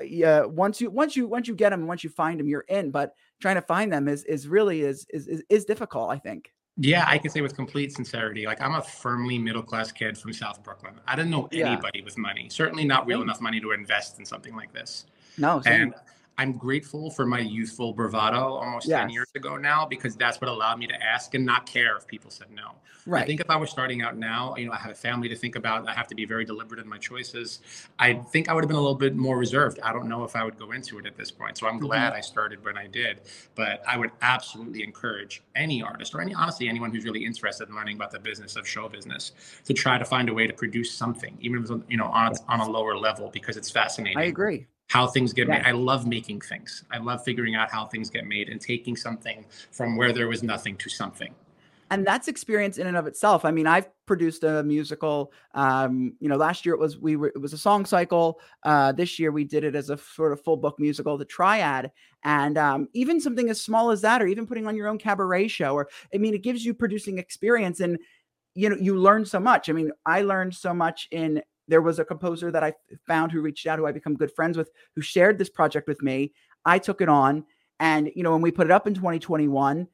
yeah 0.00 0.44
once 0.44 0.80
you 0.80 0.90
once 0.90 1.16
you 1.16 1.26
once 1.26 1.48
you 1.48 1.54
get 1.54 1.70
them 1.70 1.86
once 1.86 2.04
you 2.04 2.10
find 2.10 2.38
them 2.38 2.48
you're 2.48 2.64
in 2.68 2.90
but 2.90 3.14
trying 3.40 3.56
to 3.56 3.62
find 3.62 3.92
them 3.92 4.08
is 4.08 4.24
is 4.24 4.46
really 4.46 4.82
is 4.82 5.06
is 5.10 5.42
is, 5.48 5.64
difficult 5.64 6.10
i 6.10 6.18
think 6.18 6.52
yeah, 6.80 7.04
I 7.08 7.18
can 7.18 7.30
say 7.30 7.40
with 7.40 7.56
complete 7.56 7.92
sincerity, 7.92 8.46
like 8.46 8.60
I'm 8.62 8.76
a 8.76 8.82
firmly 8.82 9.36
middle 9.36 9.62
class 9.62 9.90
kid 9.90 10.16
from 10.16 10.32
South 10.32 10.62
Brooklyn. 10.62 10.94
I 11.06 11.16
didn't 11.16 11.30
know 11.30 11.48
anybody 11.50 11.98
yeah. 11.98 12.04
with 12.04 12.16
money, 12.16 12.48
certainly 12.48 12.84
not 12.84 13.06
real 13.06 13.20
enough 13.20 13.40
money 13.40 13.60
to 13.60 13.72
invest 13.72 14.18
in 14.20 14.24
something 14.24 14.54
like 14.54 14.72
this. 14.72 15.06
No, 15.36 15.60
same. 15.60 15.82
and 15.82 15.94
I'm 16.38 16.52
grateful 16.52 17.10
for 17.10 17.26
my 17.26 17.40
youthful 17.40 17.92
bravado 17.92 18.54
almost 18.54 18.86
yes. 18.86 19.00
10 19.00 19.10
years 19.10 19.26
ago 19.34 19.56
now 19.56 19.84
because 19.84 20.14
that's 20.14 20.40
what 20.40 20.48
allowed 20.48 20.78
me 20.78 20.86
to 20.86 21.02
ask 21.02 21.34
and 21.34 21.44
not 21.44 21.66
care 21.66 21.96
if 21.96 22.06
people 22.06 22.30
said 22.30 22.46
no. 22.52 22.76
Right. 23.06 23.24
I 23.24 23.26
think 23.26 23.40
if 23.40 23.50
I 23.50 23.56
was 23.56 23.70
starting 23.70 24.02
out 24.02 24.16
now, 24.16 24.54
you 24.56 24.66
know, 24.66 24.72
I 24.72 24.76
have 24.76 24.92
a 24.92 24.94
family 24.94 25.28
to 25.30 25.34
think 25.34 25.56
about. 25.56 25.88
I 25.88 25.94
have 25.94 26.06
to 26.08 26.14
be 26.14 26.26
very 26.26 26.44
deliberate 26.44 26.78
in 26.78 26.88
my 26.88 26.98
choices. 26.98 27.60
I 27.98 28.14
think 28.14 28.48
I 28.48 28.52
would 28.52 28.62
have 28.62 28.68
been 28.68 28.76
a 28.76 28.80
little 28.80 28.94
bit 28.94 29.16
more 29.16 29.36
reserved. 29.36 29.80
I 29.80 29.92
don't 29.92 30.08
know 30.08 30.22
if 30.22 30.36
I 30.36 30.44
would 30.44 30.58
go 30.58 30.70
into 30.70 30.98
it 30.98 31.06
at 31.06 31.16
this 31.16 31.32
point. 31.32 31.58
So 31.58 31.66
I'm 31.66 31.74
mm-hmm. 31.74 31.86
glad 31.86 32.12
I 32.12 32.20
started 32.20 32.64
when 32.64 32.78
I 32.78 32.86
did. 32.86 33.22
But 33.56 33.82
I 33.88 33.96
would 33.96 34.12
absolutely 34.22 34.84
encourage 34.84 35.42
any 35.56 35.82
artist 35.82 36.14
or 36.14 36.20
any 36.20 36.34
honestly 36.34 36.68
anyone 36.68 36.92
who's 36.92 37.04
really 37.04 37.24
interested 37.24 37.68
in 37.68 37.74
learning 37.74 37.96
about 37.96 38.12
the 38.12 38.20
business 38.20 38.54
of 38.54 38.68
show 38.68 38.88
business 38.88 39.32
to 39.64 39.74
try 39.74 39.98
to 39.98 40.04
find 40.04 40.28
a 40.28 40.34
way 40.34 40.46
to 40.46 40.52
produce 40.52 40.92
something, 40.92 41.36
even 41.40 41.64
if 41.64 41.70
you 41.88 41.96
know 41.96 42.06
on 42.06 42.34
on 42.46 42.60
a 42.60 42.68
lower 42.68 42.96
level, 42.96 43.28
because 43.30 43.56
it's 43.56 43.70
fascinating. 43.70 44.18
I 44.18 44.24
agree 44.24 44.66
how 44.88 45.06
things 45.06 45.32
get 45.32 45.48
yeah. 45.48 45.58
made. 45.58 45.66
I 45.66 45.72
love 45.72 46.06
making 46.06 46.40
things. 46.40 46.84
I 46.90 46.98
love 46.98 47.22
figuring 47.22 47.54
out 47.54 47.70
how 47.70 47.86
things 47.86 48.10
get 48.10 48.26
made 48.26 48.48
and 48.48 48.60
taking 48.60 48.96
something 48.96 49.44
from 49.70 49.96
where 49.96 50.12
there 50.12 50.28
was 50.28 50.42
nothing 50.42 50.76
to 50.78 50.88
something. 50.88 51.34
And 51.90 52.06
that's 52.06 52.28
experience 52.28 52.76
in 52.76 52.86
and 52.86 52.96
of 52.98 53.06
itself. 53.06 53.46
I 53.46 53.50
mean, 53.50 53.66
I've 53.66 53.88
produced 54.04 54.44
a 54.44 54.62
musical. 54.62 55.32
Um, 55.54 56.14
you 56.20 56.28
know, 56.28 56.36
last 56.36 56.66
year 56.66 56.74
it 56.74 56.78
was 56.78 56.98
we 56.98 57.16
were 57.16 57.28
it 57.28 57.40
was 57.40 57.54
a 57.54 57.58
song 57.58 57.86
cycle. 57.86 58.40
Uh, 58.62 58.92
this 58.92 59.18
year 59.18 59.32
we 59.32 59.44
did 59.44 59.64
it 59.64 59.74
as 59.74 59.88
a 59.88 59.96
sort 59.96 60.32
of 60.32 60.42
full 60.42 60.58
book 60.58 60.78
musical, 60.78 61.16
the 61.16 61.24
Triad. 61.24 61.90
And 62.24 62.58
um, 62.58 62.88
even 62.92 63.20
something 63.20 63.48
as 63.48 63.60
small 63.60 63.90
as 63.90 64.02
that, 64.02 64.20
or 64.20 64.26
even 64.26 64.46
putting 64.46 64.66
on 64.66 64.76
your 64.76 64.88
own 64.88 64.98
cabaret 64.98 65.48
show, 65.48 65.74
or 65.74 65.88
I 66.14 66.18
mean, 66.18 66.34
it 66.34 66.42
gives 66.42 66.62
you 66.64 66.74
producing 66.74 67.18
experience 67.18 67.80
and 67.80 67.98
you 68.54 68.68
know 68.68 68.76
you 68.78 68.96
learn 68.96 69.24
so 69.24 69.40
much. 69.40 69.70
I 69.70 69.72
mean, 69.72 69.90
I 70.04 70.22
learned 70.22 70.54
so 70.54 70.74
much 70.74 71.08
in 71.10 71.42
there 71.68 71.82
was 71.82 71.98
a 71.98 72.04
composer 72.04 72.50
that 72.50 72.64
I 72.64 72.72
found 73.06 73.30
who 73.30 73.40
reached 73.40 73.66
out, 73.66 73.78
who 73.78 73.86
I 73.86 73.92
become 73.92 74.16
good 74.16 74.34
friends 74.34 74.56
with, 74.56 74.70
who 74.96 75.02
shared 75.02 75.38
this 75.38 75.50
project 75.50 75.86
with 75.86 76.02
me. 76.02 76.32
I 76.64 76.78
took 76.78 77.00
it 77.00 77.08
on, 77.08 77.44
and 77.78 78.10
you 78.14 78.22
know, 78.22 78.32
when 78.32 78.42
we 78.42 78.50
put 78.50 78.66
it 78.66 78.72
up 78.72 78.86
in 78.86 78.94
2021, 78.94 79.86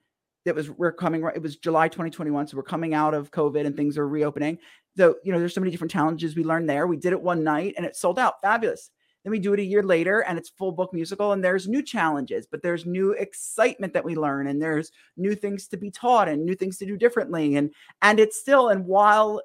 it 0.44 0.54
was 0.54 0.70
we're 0.70 0.92
coming. 0.92 1.24
It 1.34 1.42
was 1.42 1.56
July 1.56 1.88
2021, 1.88 2.48
so 2.48 2.56
we're 2.56 2.62
coming 2.62 2.94
out 2.94 3.14
of 3.14 3.30
COVID 3.30 3.66
and 3.66 3.76
things 3.76 3.98
are 3.98 4.08
reopening. 4.08 4.58
So 4.96 5.16
you 5.24 5.32
know, 5.32 5.38
there's 5.38 5.54
so 5.54 5.60
many 5.60 5.70
different 5.70 5.90
challenges 5.90 6.36
we 6.36 6.44
learned 6.44 6.68
there. 6.68 6.86
We 6.86 6.96
did 6.96 7.12
it 7.12 7.20
one 7.20 7.42
night 7.42 7.74
and 7.76 7.84
it 7.86 7.96
sold 7.96 8.18
out, 8.18 8.34
fabulous. 8.42 8.90
Then 9.24 9.30
we 9.30 9.38
do 9.38 9.54
it 9.54 9.60
a 9.60 9.64
year 9.64 9.82
later 9.82 10.20
and 10.20 10.38
it's 10.38 10.50
full 10.50 10.72
book 10.72 10.92
musical 10.92 11.32
and 11.32 11.42
there's 11.42 11.66
new 11.66 11.82
challenges, 11.82 12.46
but 12.46 12.62
there's 12.62 12.84
new 12.84 13.12
excitement 13.12 13.94
that 13.94 14.04
we 14.04 14.14
learn 14.14 14.48
and 14.48 14.60
there's 14.60 14.92
new 15.16 15.34
things 15.34 15.66
to 15.68 15.78
be 15.78 15.90
taught 15.90 16.28
and 16.28 16.44
new 16.44 16.54
things 16.54 16.76
to 16.78 16.86
do 16.86 16.98
differently 16.98 17.56
and 17.56 17.70
and 18.02 18.20
it's 18.20 18.38
still 18.38 18.68
and 18.68 18.84
while 18.84 19.40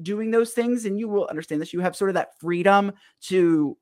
doing 0.00 0.30
those 0.30 0.52
things 0.52 0.84
and 0.84 0.98
you 0.98 1.08
will 1.08 1.26
understand 1.26 1.60
this 1.60 1.72
you 1.72 1.80
have 1.80 1.94
sort 1.94 2.10
of 2.10 2.14
that 2.14 2.38
freedom 2.38 2.92
to 3.20 3.76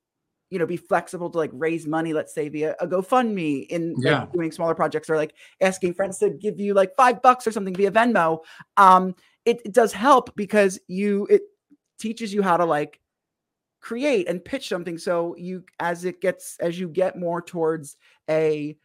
you 0.51 0.59
know 0.59 0.67
be 0.67 0.77
flexible 0.77 1.31
to 1.31 1.39
like 1.39 1.51
raise 1.53 1.87
money 1.87 2.13
let's 2.13 2.35
say 2.35 2.49
via 2.49 2.75
a 2.81 2.87
gofundme 2.87 3.67
in 3.69 3.95
yeah. 3.99 4.21
like, 4.21 4.33
doing 4.33 4.51
smaller 4.53 4.75
projects 4.75 5.09
or 5.09 5.17
like 5.17 5.35
asking 5.61 5.95
friends 5.95 6.19
to 6.19 6.31
give 6.31 6.59
you 6.59 6.75
like 6.75 6.95
five 6.97 7.23
bucks 7.23 7.47
or 7.47 7.53
something 7.53 7.75
via 7.75 7.91
venmo 7.91 8.41
um 8.77 9.15
it, 9.45 9.61
it 9.65 9.73
does 9.73 9.93
help 9.93 10.35
because 10.37 10.79
you 10.89 11.27
it 11.31 11.43
teaches 11.99 12.35
you 12.35 12.43
how 12.43 12.57
to 12.57 12.65
like 12.65 13.01
create 13.81 14.29
and 14.29 14.45
pitch 14.45 14.69
something 14.69 14.99
so 14.99 15.35
you 15.37 15.65
as 15.79 16.05
it 16.05 16.21
gets 16.21 16.57
as 16.61 16.79
you 16.79 16.89
get 16.89 17.19
more 17.19 17.41
towards 17.41 17.97
a 18.29 18.77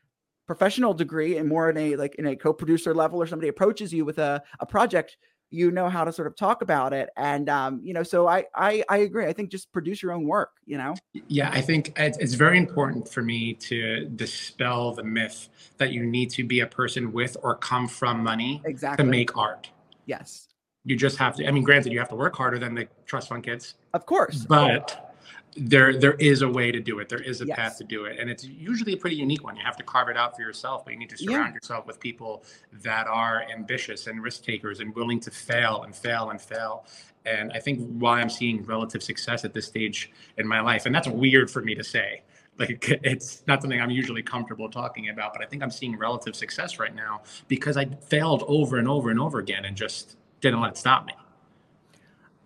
professional 0.47 0.93
degree 0.93 1.37
and 1.37 1.49
more 1.49 1.69
in 1.69 1.77
a 1.77 1.95
like 1.95 2.15
in 2.15 2.27
a 2.27 2.35
co-producer 2.35 2.93
level 2.93 3.21
or 3.21 3.27
somebody 3.27 3.49
approaches 3.49 3.91
you 3.91 4.05
with 4.05 4.19
a, 4.19 4.41
a 4.59 4.65
project 4.65 5.17
you 5.51 5.71
know 5.71 5.89
how 5.89 6.03
to 6.03 6.11
sort 6.11 6.27
of 6.27 6.35
talk 6.35 6.61
about 6.61 6.93
it 6.93 7.09
and 7.17 7.49
um, 7.49 7.79
you 7.83 7.93
know 7.93 8.03
so 8.03 8.27
I, 8.27 8.45
I 8.55 8.83
i 8.89 8.97
agree 8.97 9.25
i 9.25 9.33
think 9.33 9.49
just 9.49 9.71
produce 9.71 10.01
your 10.01 10.11
own 10.11 10.25
work 10.25 10.51
you 10.65 10.77
know? 10.77 10.95
Yeah 11.27 11.49
i 11.53 11.61
think 11.61 11.93
it's 11.97 12.33
very 12.33 12.57
important 12.57 13.07
for 13.07 13.21
me 13.21 13.53
to 13.53 14.05
dispel 14.15 14.93
the 14.93 15.03
myth 15.03 15.49
that 15.77 15.91
you 15.91 16.05
need 16.05 16.29
to 16.31 16.43
be 16.43 16.61
a 16.61 16.67
person 16.67 17.11
with 17.11 17.37
or 17.43 17.55
come 17.55 17.87
from 17.87 18.23
money 18.23 18.61
exactly. 18.65 19.03
to 19.03 19.09
make 19.09 19.37
art. 19.37 19.69
Yes. 20.05 20.47
You 20.83 20.95
just 20.95 21.17
have 21.17 21.35
to 21.37 21.47
i 21.47 21.51
mean 21.51 21.63
granted 21.63 21.93
you 21.93 21.99
have 21.99 22.09
to 22.09 22.15
work 22.15 22.35
harder 22.35 22.59
than 22.59 22.75
the 22.75 22.87
trust 23.05 23.29
fund 23.29 23.43
kids 23.43 23.75
of 23.93 24.05
course. 24.05 24.45
but 24.45 25.14
there 25.55 25.97
there 25.97 26.15
is 26.15 26.41
a 26.41 26.49
way 26.49 26.71
to 26.71 26.79
do 26.79 26.99
it. 26.99 27.09
There 27.09 27.21
is 27.21 27.41
a 27.41 27.45
yes. 27.45 27.55
path 27.55 27.77
to 27.77 27.83
do 27.83 28.05
it. 28.05 28.19
And 28.19 28.29
it's 28.29 28.43
usually 28.43 28.93
a 28.93 28.97
pretty 28.97 29.15
unique 29.15 29.43
one. 29.43 29.55
You 29.55 29.63
have 29.63 29.77
to 29.77 29.83
carve 29.83 30.09
it 30.09 30.17
out 30.17 30.35
for 30.35 30.41
yourself 30.41 30.83
but 30.83 30.93
you 30.93 30.99
need 30.99 31.09
to 31.09 31.17
surround 31.17 31.49
yeah. 31.49 31.53
yourself 31.53 31.85
with 31.85 31.99
people 31.99 32.43
that 32.83 33.07
are 33.07 33.45
ambitious 33.51 34.07
and 34.07 34.21
risk 34.21 34.43
takers 34.43 34.79
and 34.79 34.93
willing 34.95 35.19
to 35.21 35.31
fail 35.31 35.83
and 35.83 35.95
fail 35.95 36.29
and 36.29 36.41
fail. 36.41 36.85
And 37.25 37.51
i 37.53 37.59
think 37.59 37.79
why 37.97 38.21
i'm 38.21 38.29
seeing 38.29 38.63
relative 38.65 39.01
success 39.01 39.45
at 39.45 39.53
this 39.53 39.65
stage 39.65 40.11
in 40.37 40.47
my 40.47 40.61
life 40.61 40.85
and 40.85 40.93
that's 40.93 41.07
weird 41.07 41.49
for 41.49 41.61
me 41.61 41.73
to 41.73 41.83
say 41.83 42.21
like 42.59 42.85
it's 43.03 43.43
not 43.47 43.61
something 43.61 43.81
i'm 43.81 43.89
usually 43.89 44.21
comfortable 44.21 44.69
talking 44.69 45.09
about 45.09 45.33
but 45.33 45.41
i 45.41 45.45
think 45.45 45.63
i'm 45.63 45.71
seeing 45.71 45.97
relative 45.97 46.35
success 46.35 46.79
right 46.79 46.95
now 46.95 47.21
because 47.47 47.77
i 47.77 47.85
failed 47.85 48.43
over 48.47 48.77
and 48.77 48.87
over 48.87 49.09
and 49.09 49.19
over 49.19 49.39
again 49.39 49.65
and 49.65 49.75
just 49.75 50.17
didn't 50.41 50.61
let 50.61 50.71
it 50.71 50.77
stop 50.77 51.05
me 51.05 51.13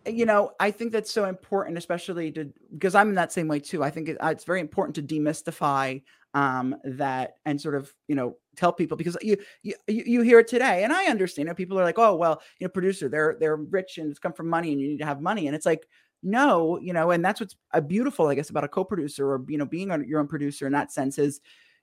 you 0.06 0.26
know, 0.26 0.52
I 0.60 0.72
think 0.72 0.92
that's 0.92 1.12
so 1.12 1.26
important, 1.26 1.78
especially 1.78 2.32
to 2.34 2.52
because 2.74 2.96
I'm 2.96 3.10
in 3.10 3.16
that 3.16 3.32
same 3.32 3.48
way 3.48 3.60
too. 3.60 3.84
I 3.84 3.90
think 3.90 4.10
it, 4.10 4.18
uh, 4.24 4.28
it's 4.28 4.44
very 4.44 4.62
important 4.62 4.96
to 4.96 5.02
demystify 5.04 6.02
um, 6.34 6.76
that 6.84 7.36
and 7.46 7.60
sort 7.60 7.76
of 7.76 7.94
you 8.08 8.16
know 8.16 8.38
tell 8.56 8.72
people 8.72 8.98
because 8.98 9.18
you, 9.22 9.38
you 9.64 9.76
you 9.88 10.22
hear 10.22 10.40
it 10.40 10.48
today, 10.48 10.84
and 10.84 10.94
I 10.94 11.06
understand. 11.06 11.48
Know, 11.48 11.56
people 11.56 11.80
are 11.80 11.84
like, 11.84 12.00
oh 12.00 12.16
well, 12.16 12.42
you 12.60 12.66
know, 12.66 12.72
producer, 12.72 13.10
they're 13.10 13.38
they're 13.40 13.58
rich 13.58 13.98
and 13.98 14.10
it's 14.10 14.20
come 14.20 14.34
from 14.34 14.50
money, 14.50 14.72
and 14.72 14.82
you 14.82 14.88
need 14.88 15.00
to 15.00 15.06
have 15.06 15.22
money, 15.22 15.48
and 15.48 15.56
it's 15.56 15.66
like 15.66 15.88
no, 16.22 16.78
you 16.82 16.92
know, 16.92 17.12
and 17.12 17.24
that's 17.24 17.40
what's 17.40 17.56
a 17.72 17.82
beautiful, 17.82 18.28
I 18.28 18.36
guess, 18.36 18.50
about 18.50 18.66
a 18.66 18.68
co-producer 18.68 19.32
or 19.32 19.46
you 19.48 19.58
know 19.58 19.66
being 19.66 19.90
your 20.08 20.20
own 20.20 20.28
producer 20.28 20.66
in 20.68 20.74
that 20.74 20.92
sense 20.92 21.18
is 21.18 21.40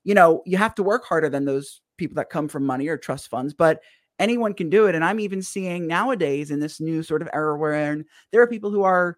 you 0.06 0.14
know, 0.14 0.40
you 0.46 0.56
have 0.56 0.72
to 0.76 0.84
work 0.84 1.04
harder 1.04 1.28
than 1.28 1.44
those 1.44 1.80
people 1.96 2.14
that 2.14 2.30
come 2.30 2.46
from 2.46 2.64
money 2.64 2.86
or 2.86 2.96
trust 2.96 3.28
funds, 3.28 3.52
but 3.52 3.80
anyone 4.18 4.54
can 4.54 4.70
do 4.70 4.86
it. 4.86 4.94
And 4.94 5.04
I'm 5.04 5.20
even 5.20 5.42
seeing 5.42 5.86
nowadays 5.86 6.50
in 6.50 6.60
this 6.60 6.80
new 6.80 7.02
sort 7.02 7.22
of 7.22 7.28
era 7.32 7.56
where 7.56 8.04
there 8.32 8.42
are 8.42 8.46
people 8.46 8.70
who 8.70 8.82
are 8.82 9.16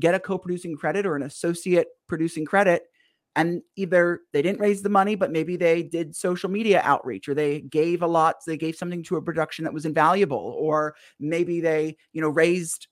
get 0.00 0.14
a 0.14 0.20
co-producing 0.20 0.76
credit 0.76 1.06
or 1.06 1.16
an 1.16 1.22
associate 1.22 1.88
producing 2.08 2.44
credit 2.44 2.82
and 3.36 3.62
either 3.76 4.20
they 4.32 4.42
didn't 4.42 4.60
raise 4.60 4.82
the 4.82 4.88
money 4.88 5.14
but 5.14 5.30
maybe 5.30 5.56
they 5.56 5.82
did 5.82 6.14
social 6.14 6.50
media 6.50 6.80
outreach 6.84 7.28
or 7.28 7.34
they 7.34 7.60
gave 7.60 8.02
a 8.02 8.06
lot 8.06 8.36
they 8.46 8.56
gave 8.56 8.74
something 8.74 9.02
to 9.02 9.16
a 9.16 9.22
production 9.22 9.64
that 9.64 9.74
was 9.74 9.86
invaluable 9.86 10.56
or 10.58 10.94
maybe 11.20 11.60
they 11.60 11.96
you 12.12 12.20
know 12.20 12.28
raised 12.28 12.88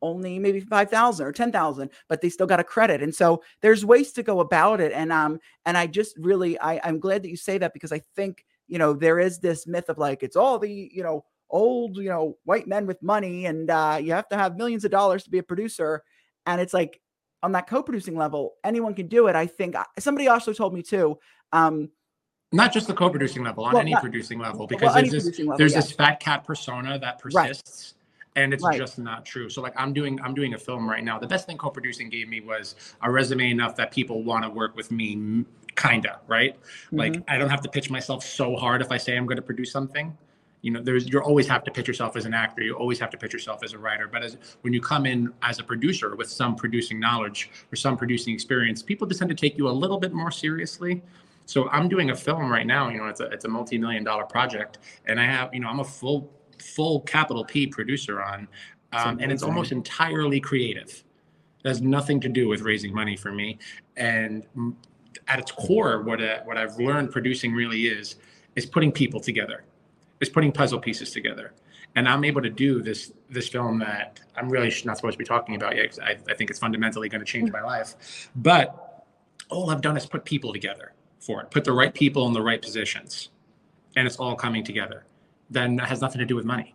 only 0.00 0.38
maybe 0.38 0.60
5000 0.60 1.26
or 1.26 1.32
10000 1.32 1.90
but 2.08 2.20
they 2.20 2.28
still 2.28 2.46
got 2.46 2.60
a 2.60 2.64
credit 2.64 3.02
and 3.02 3.14
so 3.14 3.42
there's 3.62 3.84
ways 3.84 4.12
to 4.12 4.22
go 4.22 4.40
about 4.40 4.80
it 4.80 4.92
and 4.92 5.12
um 5.12 5.38
and 5.66 5.76
i 5.76 5.86
just 5.86 6.16
really 6.18 6.58
i 6.60 6.80
i'm 6.84 7.00
glad 7.00 7.22
that 7.22 7.30
you 7.30 7.36
say 7.36 7.58
that 7.58 7.72
because 7.72 7.92
i 7.92 8.00
think 8.14 8.44
you 8.68 8.78
know 8.78 8.92
there 8.92 9.18
is 9.18 9.38
this 9.38 9.66
myth 9.66 9.88
of 9.88 9.98
like 9.98 10.22
it's 10.22 10.36
all 10.36 10.58
the 10.58 10.90
you 10.92 11.02
know 11.02 11.24
old 11.50 11.96
you 11.96 12.08
know 12.08 12.36
white 12.44 12.68
men 12.68 12.86
with 12.86 13.02
money 13.02 13.46
and 13.46 13.70
uh 13.70 13.98
you 14.00 14.12
have 14.12 14.28
to 14.28 14.36
have 14.36 14.56
millions 14.56 14.84
of 14.84 14.90
dollars 14.90 15.24
to 15.24 15.30
be 15.30 15.38
a 15.38 15.42
producer 15.42 16.02
and 16.46 16.60
it's 16.60 16.74
like 16.74 17.00
on 17.42 17.52
that 17.52 17.66
co-producing 17.66 18.16
level, 18.16 18.54
anyone 18.64 18.94
can 18.94 19.06
do 19.06 19.28
it. 19.28 19.36
I 19.36 19.46
think 19.46 19.76
somebody 19.98 20.28
also 20.28 20.52
told 20.52 20.74
me 20.74 20.82
too. 20.82 21.18
Um, 21.52 21.90
not 22.50 22.72
just 22.72 22.86
the 22.86 22.94
co-producing 22.94 23.44
level, 23.44 23.64
on 23.64 23.74
well, 23.74 23.82
any 23.82 23.92
not, 23.92 24.02
producing 24.02 24.38
level, 24.38 24.66
because 24.66 24.94
well, 24.94 25.04
there's, 25.04 25.24
this, 25.24 25.38
level, 25.38 25.56
there's 25.58 25.74
this 25.74 25.92
fat 25.92 26.18
cat 26.18 26.44
persona 26.44 26.98
that 26.98 27.18
persists. 27.18 27.94
And 28.38 28.54
it's 28.54 28.64
right. 28.64 28.78
just 28.78 28.98
not 28.98 29.24
true. 29.26 29.50
So 29.50 29.60
like 29.60 29.74
I'm 29.76 29.92
doing 29.92 30.20
I'm 30.20 30.34
doing 30.34 30.54
a 30.54 30.58
film 30.58 30.88
right 30.88 31.02
now. 31.02 31.18
The 31.18 31.26
best 31.26 31.46
thing 31.46 31.58
co-producing 31.58 32.08
gave 32.08 32.28
me 32.28 32.40
was 32.40 32.76
a 33.02 33.10
resume 33.10 33.50
enough 33.50 33.74
that 33.76 33.90
people 33.90 34.22
want 34.22 34.44
to 34.44 34.50
work 34.50 34.76
with 34.76 34.92
me 34.92 35.44
kinda, 35.74 36.20
right? 36.28 36.54
Mm-hmm. 36.54 36.96
Like 36.96 37.22
I 37.26 37.36
don't 37.36 37.50
have 37.50 37.62
to 37.62 37.68
pitch 37.68 37.90
myself 37.90 38.24
so 38.24 38.54
hard 38.54 38.80
if 38.80 38.92
I 38.92 38.96
say 38.96 39.16
I'm 39.16 39.26
going 39.26 39.36
to 39.36 39.42
produce 39.42 39.72
something 39.72 40.16
you 40.62 40.70
know 40.70 40.82
there's 40.82 41.08
you 41.08 41.20
always 41.20 41.46
have 41.46 41.62
to 41.64 41.70
pitch 41.70 41.86
yourself 41.86 42.16
as 42.16 42.24
an 42.24 42.34
actor 42.34 42.62
you 42.62 42.74
always 42.74 42.98
have 42.98 43.10
to 43.10 43.16
pitch 43.16 43.32
yourself 43.32 43.62
as 43.62 43.72
a 43.72 43.78
writer 43.78 44.08
but 44.10 44.22
as 44.22 44.36
when 44.62 44.72
you 44.72 44.80
come 44.80 45.06
in 45.06 45.32
as 45.42 45.58
a 45.58 45.64
producer 45.64 46.16
with 46.16 46.28
some 46.28 46.56
producing 46.56 46.98
knowledge 46.98 47.50
or 47.72 47.76
some 47.76 47.96
producing 47.96 48.34
experience 48.34 48.82
people 48.82 49.06
just 49.06 49.20
tend 49.20 49.28
to 49.28 49.36
take 49.36 49.56
you 49.56 49.68
a 49.68 49.70
little 49.70 49.98
bit 49.98 50.12
more 50.12 50.30
seriously 50.30 51.02
so 51.46 51.68
i'm 51.70 51.88
doing 51.88 52.10
a 52.10 52.16
film 52.16 52.50
right 52.50 52.66
now 52.66 52.88
you 52.88 52.98
know 52.98 53.06
it's 53.06 53.20
a 53.20 53.26
it's 53.26 53.44
a 53.44 53.48
multi-million 53.48 54.02
dollar 54.02 54.24
project 54.24 54.78
and 55.06 55.20
i 55.20 55.24
have 55.24 55.52
you 55.54 55.60
know 55.60 55.68
i'm 55.68 55.80
a 55.80 55.84
full 55.84 56.28
full 56.74 57.00
capital 57.00 57.44
p 57.44 57.66
producer 57.66 58.22
on 58.22 58.48
um, 58.92 59.18
and 59.20 59.30
it's 59.30 59.42
almost 59.42 59.72
entirely 59.72 60.40
creative 60.40 61.04
it 61.64 61.68
has 61.68 61.80
nothing 61.80 62.20
to 62.20 62.28
do 62.28 62.48
with 62.48 62.60
raising 62.62 62.94
money 62.94 63.16
for 63.16 63.32
me 63.32 63.58
and 63.96 64.46
at 65.26 65.38
its 65.38 65.52
core 65.52 66.02
what 66.02 66.20
a, 66.20 66.42
what 66.44 66.56
i've 66.56 66.76
learned 66.78 67.10
producing 67.10 67.52
really 67.52 67.86
is 67.86 68.16
is 68.56 68.66
putting 68.66 68.90
people 68.90 69.20
together 69.20 69.64
is 70.20 70.28
putting 70.28 70.52
puzzle 70.52 70.78
pieces 70.78 71.10
together. 71.10 71.52
And 71.96 72.08
I'm 72.08 72.24
able 72.24 72.42
to 72.42 72.50
do 72.50 72.82
this 72.82 73.12
this 73.30 73.48
film 73.48 73.78
that 73.80 74.20
I'm 74.36 74.48
really 74.48 74.72
not 74.84 74.96
supposed 74.96 75.14
to 75.14 75.18
be 75.18 75.24
talking 75.24 75.56
about 75.56 75.76
yet 75.76 75.82
because 75.82 75.98
I, 75.98 76.16
I 76.28 76.34
think 76.34 76.50
it's 76.50 76.58
fundamentally 76.58 77.08
going 77.08 77.20
to 77.20 77.26
change 77.26 77.50
my 77.50 77.62
life. 77.62 78.30
But 78.36 79.04
all 79.48 79.70
I've 79.70 79.80
done 79.80 79.96
is 79.96 80.06
put 80.06 80.24
people 80.24 80.52
together 80.52 80.92
for 81.20 81.40
it, 81.40 81.50
put 81.50 81.64
the 81.64 81.72
right 81.72 81.92
people 81.92 82.26
in 82.26 82.32
the 82.32 82.42
right 82.42 82.60
positions, 82.60 83.30
and 83.96 84.06
it's 84.06 84.16
all 84.16 84.36
coming 84.36 84.64
together. 84.64 85.04
Then 85.50 85.76
that 85.76 85.88
has 85.88 86.00
nothing 86.00 86.18
to 86.18 86.26
do 86.26 86.36
with 86.36 86.44
money. 86.44 86.74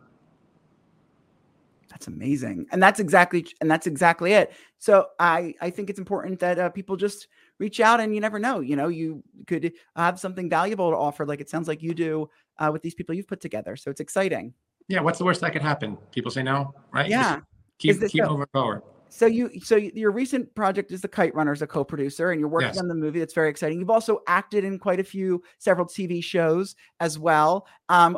That's 1.90 2.08
amazing, 2.08 2.66
and 2.72 2.82
that's 2.82 3.00
exactly 3.00 3.46
and 3.62 3.70
that's 3.70 3.86
exactly 3.86 4.34
it. 4.34 4.52
So 4.80 5.08
I 5.20 5.54
I 5.62 5.70
think 5.70 5.92
it's 5.92 6.00
important 6.00 6.40
that 6.40 6.58
uh, 6.58 6.70
people 6.70 6.96
just 6.96 7.28
reach 7.60 7.80
out, 7.80 8.00
and 8.00 8.16
you 8.16 8.20
never 8.20 8.40
know. 8.40 8.62
You 8.62 8.76
know, 8.76 8.88
you 8.88 9.24
could 9.46 9.74
have 9.96 10.20
something 10.20 10.50
valuable 10.50 10.90
to 10.90 10.98
offer, 10.98 11.26
like 11.26 11.40
it 11.40 11.50
sounds 11.50 11.68
like 11.68 11.84
you 11.84 11.94
do 11.94 12.30
uh, 12.58 12.70
with 12.72 12.82
these 12.82 12.96
people 12.96 13.14
you've 13.14 13.28
put 13.28 13.42
together. 13.42 13.76
So 13.76 13.92
it's 13.92 14.02
exciting. 14.02 14.54
Yeah. 14.88 15.02
What's 15.02 15.20
the 15.20 15.26
worst 15.26 15.42
that 15.42 15.54
could 15.54 15.62
happen? 15.62 15.98
People 16.12 16.32
say 16.32 16.44
no, 16.44 16.74
right? 16.92 17.08
Yeah. 17.08 17.42
Just 17.80 18.00
keep 18.00 18.12
keep 18.12 18.24
so, 18.24 18.32
moving 18.32 18.48
forward. 18.52 18.82
So 19.13 19.28
you 19.28 19.52
so 19.62 19.76
your 19.76 20.10
recent 20.10 20.56
project 20.56 20.91
is 20.91 21.02
the 21.02 21.08
Kite 21.08 21.36
Runner 21.36 21.52
as 21.52 21.62
a 21.62 21.67
co-producer, 21.67 22.32
and 22.32 22.39
you're 22.39 22.49
working 22.49 22.69
yes. 22.69 22.80
on 22.80 22.88
the 22.88 22.95
movie. 22.95 23.19
That's 23.19 23.36
very 23.36 23.47
exciting. 23.47 23.80
You've 23.80 23.91
also 23.91 24.21
acted 24.28 24.63
in 24.63 24.80
quite 24.80 24.99
a 24.99 25.04
few 25.04 25.43
several 25.60 25.86
TV 25.86 26.23
shows 26.23 26.76
as 26.99 27.19
well. 27.19 27.67
Um, 27.89 28.17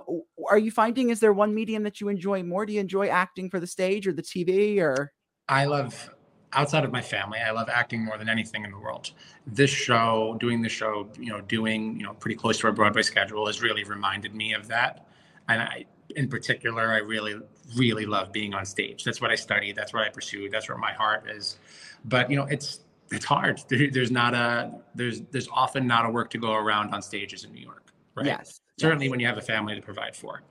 are 0.49 0.57
you 0.57 0.71
finding 0.71 1.09
is 1.09 1.19
there 1.19 1.33
one 1.33 1.53
medium 1.53 1.83
that 1.83 1.99
you 1.99 2.07
enjoy 2.07 2.43
more? 2.43 2.65
Do 2.65 2.71
you 2.71 2.79
enjoy 2.79 3.07
acting 3.07 3.49
for 3.49 3.59
the 3.59 3.67
stage 3.67 4.07
or 4.07 4.13
the 4.13 4.21
TV 4.21 4.79
or? 4.79 5.11
I 5.49 5.65
love 5.65 6.09
outside 6.53 6.85
of 6.85 6.93
my 6.93 7.01
family, 7.01 7.39
I 7.45 7.51
love 7.51 7.67
acting 7.67 8.05
more 8.05 8.17
than 8.17 8.29
anything 8.29 8.63
in 8.63 8.71
the 8.71 8.79
world. 8.79 9.11
This 9.45 9.69
show, 9.69 10.37
doing 10.39 10.61
the 10.61 10.69
show, 10.69 11.09
you 11.19 11.29
know, 11.29 11.41
doing, 11.41 11.99
you 11.99 12.05
know, 12.05 12.13
pretty 12.13 12.37
close 12.37 12.57
to 12.59 12.67
our 12.67 12.73
Broadway 12.73 13.01
schedule 13.01 13.47
has 13.47 13.61
really 13.61 13.83
reminded 13.83 14.33
me 14.33 14.53
of 14.53 14.69
that. 14.69 15.07
And 15.49 15.61
I, 15.61 15.85
in 16.15 16.29
particular, 16.29 16.89
I 16.89 16.99
really, 16.99 17.35
really 17.75 18.05
love 18.05 18.31
being 18.31 18.53
on 18.53 18.65
stage. 18.65 19.03
That's 19.03 19.21
what 19.21 19.31
I 19.31 19.35
studied. 19.35 19.75
That's 19.75 19.93
what 19.93 20.03
I 20.03 20.09
pursued. 20.09 20.51
That's 20.51 20.69
where 20.69 20.77
my 20.77 20.93
heart 20.93 21.29
is. 21.29 21.57
But, 22.05 22.29
you 22.29 22.35
know, 22.35 22.45
it's, 22.45 22.81
it's 23.11 23.25
hard. 23.25 23.61
There, 23.67 23.89
there's 23.91 24.11
not 24.11 24.33
a, 24.33 24.71
there's, 24.93 25.21
there's 25.31 25.47
often 25.51 25.87
not 25.87 26.05
a 26.05 26.09
work 26.09 26.29
to 26.31 26.37
go 26.37 26.53
around 26.53 26.93
on 26.93 27.01
stages 27.01 27.43
in 27.43 27.53
New 27.53 27.61
York, 27.61 27.91
right? 28.13 28.25
Yes. 28.25 28.61
Certainly 28.79 29.05
yes. 29.05 29.11
when 29.11 29.19
you 29.19 29.27
have 29.27 29.37
a 29.37 29.41
family 29.41 29.75
to 29.75 29.81
provide 29.81 30.15
for. 30.15 30.41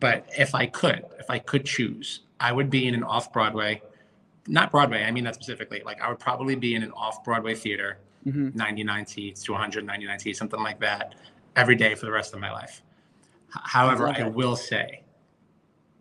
But 0.00 0.28
if 0.36 0.54
I 0.54 0.66
could, 0.66 1.04
if 1.18 1.30
I 1.30 1.38
could 1.38 1.64
choose, 1.64 2.20
I 2.40 2.52
would 2.52 2.70
be 2.70 2.86
in 2.86 2.94
an 2.94 3.02
off 3.02 3.32
Broadway 3.32 3.80
not 4.48 4.70
Broadway. 4.70 5.04
I 5.04 5.10
mean 5.10 5.24
that 5.24 5.34
specifically. 5.34 5.82
Like 5.84 6.00
I 6.00 6.08
would 6.08 6.18
probably 6.18 6.54
be 6.54 6.74
in 6.74 6.82
an 6.82 6.92
off 6.92 7.24
Broadway 7.24 7.54
theater, 7.54 7.98
mm-hmm. 8.26 8.56
99 8.56 9.06
seats 9.06 9.42
to 9.44 9.52
199 9.52 10.18
seats, 10.18 10.38
something 10.38 10.60
like 10.60 10.80
that, 10.80 11.14
every 11.54 11.74
day 11.74 11.94
for 11.94 12.06
the 12.06 12.12
rest 12.12 12.34
of 12.34 12.40
my 12.40 12.52
life. 12.52 12.82
However, 13.50 14.08
I, 14.08 14.20
I 14.20 14.28
will 14.28 14.56
say, 14.56 15.02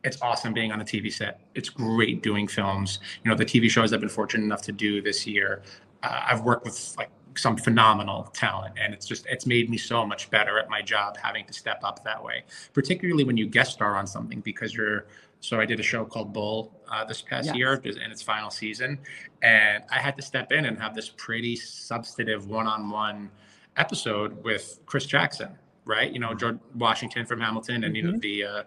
it's 0.05 0.21
awesome 0.21 0.53
being 0.53 0.71
on 0.71 0.79
a 0.79 0.85
TV 0.85 1.11
set. 1.11 1.41
It's 1.55 1.69
great 1.69 2.21
doing 2.21 2.47
films. 2.47 2.99
You 3.23 3.31
know, 3.31 3.35
the 3.35 3.45
TV 3.45 3.69
shows 3.69 3.91
I've 3.91 3.99
been 3.99 4.07
fortunate 4.07 4.43
enough 4.43 4.61
to 4.63 4.71
do 4.71 5.01
this 5.01 5.25
year. 5.25 5.63
Uh, 6.03 6.21
I've 6.27 6.41
worked 6.41 6.63
with 6.63 6.95
like 6.97 7.09
some 7.35 7.57
phenomenal 7.57 8.23
talent, 8.33 8.75
and 8.79 8.93
it's 8.93 9.07
just 9.07 9.25
it's 9.25 9.45
made 9.45 9.69
me 9.69 9.77
so 9.77 10.05
much 10.05 10.29
better 10.29 10.59
at 10.59 10.69
my 10.69 10.81
job 10.81 11.17
having 11.17 11.45
to 11.45 11.53
step 11.53 11.81
up 11.83 12.03
that 12.03 12.23
way. 12.23 12.43
Particularly 12.73 13.23
when 13.23 13.35
you 13.35 13.47
guest 13.47 13.73
star 13.73 13.97
on 13.97 14.05
something 14.05 14.41
because 14.41 14.73
you're 14.75 15.07
so 15.39 15.59
I 15.59 15.65
did 15.65 15.79
a 15.79 15.83
show 15.83 16.05
called 16.05 16.31
Bull 16.33 16.71
uh, 16.89 17.03
this 17.03 17.21
past 17.21 17.47
yes. 17.47 17.55
year 17.55 17.73
in 17.73 18.11
its 18.11 18.21
final 18.21 18.51
season, 18.51 18.99
and 19.41 19.83
I 19.91 19.99
had 19.99 20.15
to 20.17 20.21
step 20.21 20.51
in 20.51 20.65
and 20.65 20.77
have 20.79 20.95
this 20.95 21.09
pretty 21.09 21.55
substantive 21.55 22.47
one-on-one 22.47 23.31
episode 23.77 24.43
with 24.43 24.79
Chris 24.85 25.05
Jackson, 25.05 25.49
right? 25.85 26.11
You 26.11 26.19
know, 26.19 26.29
mm-hmm. 26.29 26.39
George 26.39 26.59
Washington 26.75 27.25
from 27.25 27.39
Hamilton, 27.39 27.83
and 27.83 27.85
mm-hmm. 27.85 27.95
you 27.95 28.03
know 28.03 28.09
mm-hmm. 28.11 28.19
the 28.19 28.43
uh, 28.43 28.63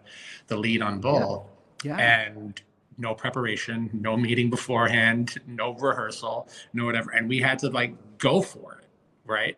the 0.46 0.56
lead 0.56 0.82
on 0.82 1.00
Bull, 1.00 1.50
yeah. 1.82 1.96
yeah. 1.96 2.20
and 2.26 2.60
no 2.96 3.14
preparation, 3.14 3.90
no 3.92 4.16
meeting 4.16 4.50
beforehand, 4.50 5.36
no 5.46 5.74
rehearsal, 5.74 6.48
no 6.72 6.84
whatever, 6.84 7.10
and 7.10 7.28
we 7.28 7.38
had 7.38 7.58
to 7.60 7.68
like 7.70 7.94
go 8.18 8.42
for 8.42 8.78
it, 8.80 8.86
right? 9.24 9.56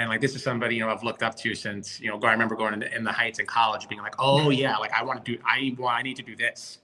and 0.00 0.08
like 0.08 0.20
this 0.20 0.34
is 0.34 0.42
somebody 0.42 0.76
you 0.76 0.80
know 0.80 0.88
I've 0.88 1.02
looked 1.02 1.22
up 1.22 1.36
to 1.36 1.54
since 1.54 2.00
you 2.00 2.08
know 2.08 2.18
I 2.26 2.32
remember 2.32 2.56
going 2.56 2.72
in 2.72 2.80
the, 2.80 2.96
in 2.96 3.04
the 3.04 3.12
Heights 3.12 3.38
in 3.38 3.46
college, 3.46 3.86
being 3.86 4.00
like, 4.00 4.14
oh 4.18 4.48
yeah, 4.50 4.76
like 4.78 4.92
I 4.92 5.04
want 5.04 5.22
to 5.24 5.32
do 5.32 5.40
I 5.44 5.76
well, 5.78 5.88
I 5.88 6.02
need 6.02 6.16
to 6.16 6.22
do 6.22 6.34
this, 6.34 6.78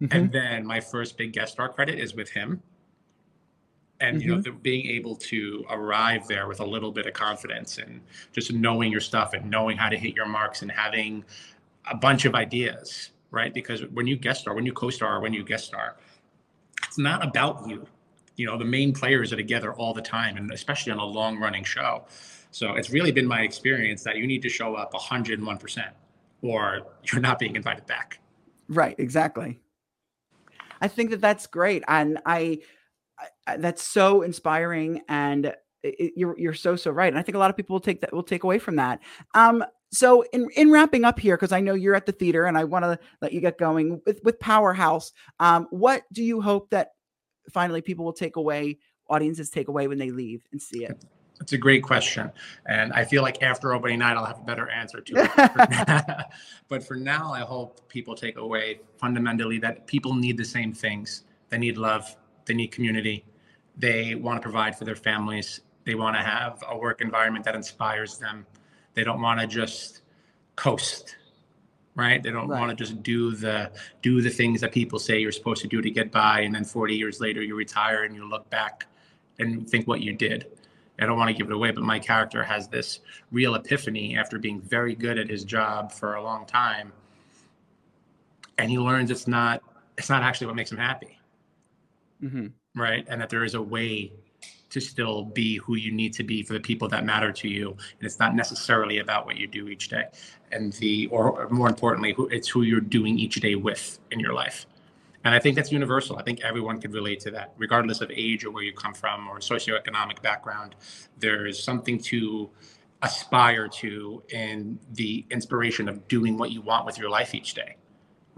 mm-hmm. 0.00 0.16
and 0.16 0.32
then 0.32 0.66
my 0.66 0.80
first 0.80 1.18
big 1.18 1.34
guest 1.34 1.52
star 1.52 1.68
credit 1.68 1.98
is 1.98 2.14
with 2.14 2.30
him, 2.30 2.62
and 4.00 4.16
mm-hmm. 4.16 4.22
you 4.22 4.28
know 4.28 4.40
mm-hmm. 4.40 4.54
the, 4.54 4.58
being 4.62 4.86
able 4.86 5.16
to 5.16 5.64
arrive 5.70 6.26
there 6.28 6.48
with 6.48 6.60
a 6.60 6.64
little 6.64 6.92
bit 6.92 7.06
of 7.06 7.12
confidence 7.12 7.78
and 7.78 8.00
just 8.32 8.52
knowing 8.52 8.90
your 8.90 9.00
stuff 9.00 9.32
and 9.34 9.50
knowing 9.50 9.76
how 9.76 9.88
to 9.88 9.96
hit 9.96 10.14
your 10.14 10.26
marks 10.26 10.62
and 10.62 10.70
having 10.70 11.24
a 11.90 11.96
bunch 11.96 12.24
of 12.24 12.34
ideas, 12.34 13.10
right? 13.30 13.54
Because 13.54 13.84
when 13.86 14.06
you 14.06 14.16
guest 14.16 14.42
star, 14.42 14.54
when 14.54 14.66
you 14.66 14.72
co-star, 14.72 15.20
when 15.20 15.32
you 15.32 15.42
guest 15.42 15.64
star, 15.66 15.96
it's 16.86 16.98
not 16.98 17.26
about 17.26 17.68
you 17.68 17.86
you 18.36 18.46
know 18.46 18.56
the 18.56 18.64
main 18.64 18.92
players 18.92 19.32
are 19.32 19.36
together 19.36 19.72
all 19.74 19.92
the 19.92 20.02
time 20.02 20.36
and 20.36 20.50
especially 20.52 20.92
on 20.92 20.98
a 20.98 21.04
long 21.04 21.38
running 21.38 21.64
show 21.64 22.04
so 22.50 22.74
it's 22.74 22.90
really 22.90 23.12
been 23.12 23.26
my 23.26 23.42
experience 23.42 24.02
that 24.04 24.16
you 24.16 24.26
need 24.26 24.42
to 24.42 24.48
show 24.48 24.74
up 24.74 24.92
101% 24.92 25.90
or 26.42 26.86
you're 27.04 27.20
not 27.20 27.38
being 27.38 27.56
invited 27.56 27.86
back. 27.86 28.20
Right, 28.68 28.94
exactly. 28.98 29.60
I 30.80 30.88
think 30.88 31.10
that 31.10 31.20
that's 31.20 31.46
great 31.46 31.82
and 31.88 32.18
I, 32.24 32.60
I 33.46 33.56
that's 33.56 33.82
so 33.82 34.22
inspiring 34.22 35.02
and 35.08 35.54
it, 35.82 36.12
you're 36.16 36.38
you're 36.38 36.54
so 36.54 36.76
so 36.76 36.90
right 36.90 37.08
and 37.08 37.18
I 37.18 37.22
think 37.22 37.36
a 37.36 37.38
lot 37.38 37.50
of 37.50 37.56
people 37.56 37.74
will 37.74 37.80
take 37.80 38.00
that 38.00 38.12
will 38.12 38.22
take 38.22 38.44
away 38.44 38.58
from 38.58 38.76
that. 38.76 39.00
Um 39.34 39.64
so 39.90 40.22
in 40.32 40.48
in 40.56 40.70
wrapping 40.70 41.04
up 41.04 41.18
here 41.18 41.36
because 41.36 41.52
I 41.52 41.60
know 41.60 41.74
you're 41.74 41.94
at 41.94 42.06
the 42.06 42.12
theater 42.12 42.44
and 42.44 42.58
I 42.58 42.64
want 42.64 42.84
to 42.84 42.98
let 43.22 43.32
you 43.32 43.40
get 43.40 43.58
going 43.58 44.00
with 44.06 44.20
with 44.24 44.38
Powerhouse. 44.40 45.12
Um 45.40 45.66
what 45.70 46.02
do 46.12 46.22
you 46.22 46.40
hope 46.40 46.70
that 46.70 46.90
finally 47.50 47.80
people 47.80 48.04
will 48.04 48.12
take 48.12 48.36
away 48.36 48.78
audiences 49.08 49.50
take 49.50 49.68
away 49.68 49.88
when 49.88 49.98
they 49.98 50.10
leave 50.10 50.42
and 50.52 50.60
see 50.60 50.84
it? 50.84 51.04
It's 51.40 51.52
a 51.52 51.58
great 51.58 51.82
question. 51.82 52.30
And 52.66 52.92
I 52.92 53.04
feel 53.04 53.22
like 53.22 53.42
after 53.42 53.72
opening 53.72 54.00
night, 54.00 54.16
I'll 54.16 54.24
have 54.24 54.40
a 54.40 54.44
better 54.44 54.68
answer 54.70 55.00
to 55.00 55.12
it. 55.16 56.26
but 56.68 56.82
for 56.82 56.96
now, 56.96 57.32
I 57.32 57.40
hope 57.40 57.88
people 57.88 58.14
take 58.14 58.38
away 58.38 58.80
fundamentally 58.98 59.58
that 59.58 59.86
people 59.86 60.14
need 60.14 60.36
the 60.36 60.44
same 60.44 60.72
things. 60.72 61.24
They 61.48 61.58
need 61.58 61.78
love, 61.78 62.16
they 62.48 62.54
need 62.54 62.72
community, 62.72 63.24
they 63.76 64.16
want 64.16 64.36
to 64.38 64.42
provide 64.42 64.76
for 64.76 64.84
their 64.84 64.96
families, 64.96 65.60
They 65.84 65.94
want 65.94 66.16
to 66.16 66.22
have 66.22 66.62
a 66.68 66.76
work 66.76 67.00
environment 67.00 67.44
that 67.44 67.54
inspires 67.54 68.18
them. 68.18 68.44
They 68.94 69.04
don't 69.04 69.22
want 69.22 69.40
to 69.40 69.46
just 69.46 70.02
coast, 70.56 71.16
right? 71.94 72.22
They 72.22 72.30
don't 72.30 72.48
right. 72.48 72.58
want 72.58 72.76
to 72.76 72.84
just 72.84 73.02
do 73.02 73.34
the 73.34 73.70
do 74.02 74.20
the 74.20 74.30
things 74.30 74.60
that 74.60 74.72
people 74.72 74.98
say 74.98 75.20
you're 75.20 75.32
supposed 75.32 75.62
to 75.62 75.68
do 75.68 75.80
to 75.80 75.90
get 75.90 76.10
by, 76.10 76.40
and 76.40 76.54
then 76.54 76.64
40 76.64 76.96
years 76.96 77.20
later 77.20 77.40
you 77.42 77.54
retire 77.54 78.02
and 78.04 78.14
you 78.14 78.28
look 78.28 78.50
back 78.50 78.86
and 79.38 79.68
think 79.68 79.86
what 79.86 80.00
you 80.00 80.12
did. 80.12 80.46
I 81.00 81.06
don't 81.06 81.16
want 81.16 81.28
to 81.28 81.34
give 81.34 81.48
it 81.48 81.54
away, 81.54 81.70
but 81.70 81.84
my 81.84 81.98
character 81.98 82.42
has 82.42 82.66
this 82.68 83.00
real 83.30 83.54
epiphany 83.54 84.16
after 84.16 84.38
being 84.38 84.60
very 84.60 84.96
good 84.96 85.16
at 85.16 85.30
his 85.30 85.44
job 85.44 85.92
for 85.92 86.16
a 86.16 86.22
long 86.22 86.44
time, 86.44 86.92
and 88.58 88.68
he 88.70 88.78
learns 88.78 89.10
it's 89.10 89.28
not 89.28 89.62
it's 89.96 90.08
not 90.08 90.22
actually 90.22 90.48
what 90.48 90.56
makes 90.56 90.72
him 90.72 90.78
happy, 90.78 91.17
mm-hmm. 92.22 92.46
right? 92.80 93.04
And 93.08 93.20
that 93.20 93.30
there 93.30 93.44
is 93.44 93.54
a 93.54 93.62
way 93.62 94.12
to 94.70 94.80
still 94.80 95.24
be 95.24 95.56
who 95.56 95.76
you 95.76 95.90
need 95.90 96.12
to 96.12 96.22
be 96.22 96.42
for 96.42 96.52
the 96.52 96.60
people 96.60 96.88
that 96.88 97.04
matter 97.04 97.32
to 97.32 97.48
you, 97.48 97.70
and 97.70 98.02
it's 98.02 98.18
not 98.18 98.34
necessarily 98.34 98.98
about 98.98 99.24
what 99.24 99.36
you 99.36 99.46
do 99.46 99.68
each 99.68 99.88
day, 99.88 100.04
and 100.52 100.72
the 100.74 101.06
or 101.08 101.48
more 101.50 101.68
importantly, 101.68 102.12
who 102.12 102.26
it's 102.28 102.48
who 102.48 102.62
you're 102.62 102.80
doing 102.80 103.18
each 103.18 103.36
day 103.36 103.54
with 103.54 103.98
in 104.10 104.20
your 104.20 104.34
life. 104.34 104.66
And 105.24 105.34
I 105.34 105.38
think 105.40 105.56
that's 105.56 105.72
universal. 105.72 106.16
I 106.16 106.22
think 106.22 106.42
everyone 106.42 106.80
could 106.80 106.92
relate 106.92 107.20
to 107.20 107.30
that, 107.32 107.52
regardless 107.58 108.00
of 108.00 108.10
age 108.10 108.44
or 108.44 108.50
where 108.50 108.62
you 108.62 108.72
come 108.72 108.94
from 108.94 109.28
or 109.28 109.40
socioeconomic 109.40 110.22
background. 110.22 110.76
There's 111.18 111.62
something 111.62 111.98
to 112.04 112.48
aspire 113.02 113.68
to 113.68 114.22
in 114.30 114.78
the 114.92 115.24
inspiration 115.30 115.88
of 115.88 116.06
doing 116.08 116.36
what 116.36 116.50
you 116.50 116.60
want 116.60 116.86
with 116.86 116.98
your 116.98 117.10
life 117.10 117.34
each 117.34 117.54
day. 117.54 117.76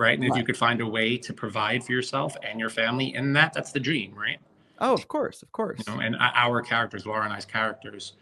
Right. 0.01 0.19
And 0.19 0.23
right. 0.23 0.31
if 0.33 0.39
you 0.39 0.45
could 0.45 0.57
find 0.57 0.81
a 0.81 0.87
way 0.87 1.19
to 1.19 1.35
provide 1.35 1.85
for 1.85 1.93
yourself 1.93 2.35
and 2.43 2.59
your 2.59 2.71
family 2.71 3.15
in 3.15 3.35
that, 3.35 3.53
that's 3.53 3.71
the 3.71 3.81
dream, 3.81 4.15
right? 4.15 4.39
Oh, 4.79 4.95
of 4.95 5.07
course, 5.09 5.43
of 5.43 5.53
course. 5.53 5.83
You 5.87 5.95
know, 5.95 6.01
and 6.01 6.17
our 6.19 6.63
characters, 6.63 7.05
Laura 7.05 7.25
and 7.25 7.35
I's 7.35 7.45
characters, 7.45 8.15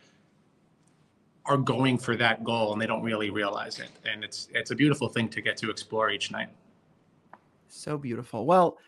are 1.46 1.56
going 1.56 1.96
for 1.96 2.16
that 2.16 2.42
goal 2.42 2.72
and 2.72 2.82
they 2.82 2.86
don't 2.86 3.04
really 3.04 3.30
realize 3.30 3.78
it. 3.78 3.90
And 4.04 4.24
it's 4.24 4.48
it's 4.52 4.72
a 4.72 4.74
beautiful 4.74 5.08
thing 5.08 5.28
to 5.28 5.40
get 5.40 5.56
to 5.58 5.70
explore 5.70 6.10
each 6.10 6.32
night. 6.32 6.48
So 7.68 7.96
beautiful. 7.96 8.44
Well, 8.44 8.78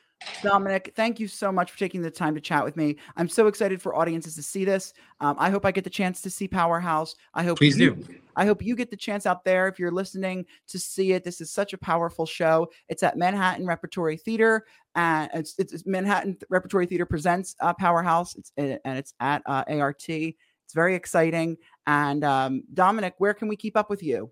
Dominick, 0.42 0.92
thank 0.96 1.20
you 1.20 1.28
so 1.28 1.52
much 1.52 1.70
for 1.70 1.78
taking 1.78 2.02
the 2.02 2.11
time 2.11 2.35
to 2.35 2.40
chat 2.40 2.64
with 2.64 2.76
me. 2.76 2.96
I'm 3.16 3.28
so 3.28 3.46
excited 3.46 3.80
for 3.80 3.94
audiences 3.94 4.35
to 4.37 4.42
see 4.42 4.64
this. 4.64 4.92
Um, 5.20 5.37
I 5.38 5.50
hope 5.50 5.64
I 5.64 5.70
get 5.70 5.85
the 5.85 5.90
chance 5.90 6.20
to 6.22 6.30
see 6.30 6.48
Powerhouse. 6.48 7.14
I 7.35 7.42
hope 7.44 7.59
please 7.59 7.78
you, 7.78 7.94
do. 7.94 8.14
I 8.37 8.46
hope 8.46 8.62
you 8.62 8.74
get 8.74 8.90
the 8.90 8.96
chance 8.96 9.26
out 9.26 9.44
there 9.44 9.68
if 9.68 9.78
you're 9.78 9.90
listening 9.90 10.46
to 10.68 10.78
see 10.78 11.12
it. 11.12 11.24
This 11.24 11.40
is 11.40 11.50
such 11.50 11.72
a 11.72 11.78
powerful 11.78 12.26
show. 12.26 12.70
It's 12.88 13.02
at 13.02 13.18
Manhattan 13.18 13.66
Repertory 13.66 14.16
Theater, 14.16 14.64
and 14.94 15.30
it's, 15.35 15.59
it's 15.59 15.85
Manhattan 15.87 16.38
Repertory 16.48 16.87
Theater 16.87 17.06
presents 17.06 17.54
uh, 17.61 17.74
Powerhouse. 17.74 18.35
It's 18.37 18.52
and 18.56 18.98
it's 18.98 19.14
at 19.20 19.42
uh, 19.46 19.64
ART. 19.68 20.09
It's 20.09 20.74
very 20.74 20.94
exciting. 20.94 21.56
And 21.87 22.24
um, 22.24 22.62
Dominick, 22.72 23.14
where 23.18 23.35
can 23.35 23.48
we 23.48 23.56
keep 23.56 23.76
up 23.76 23.90
with 23.90 24.02
you? 24.02 24.30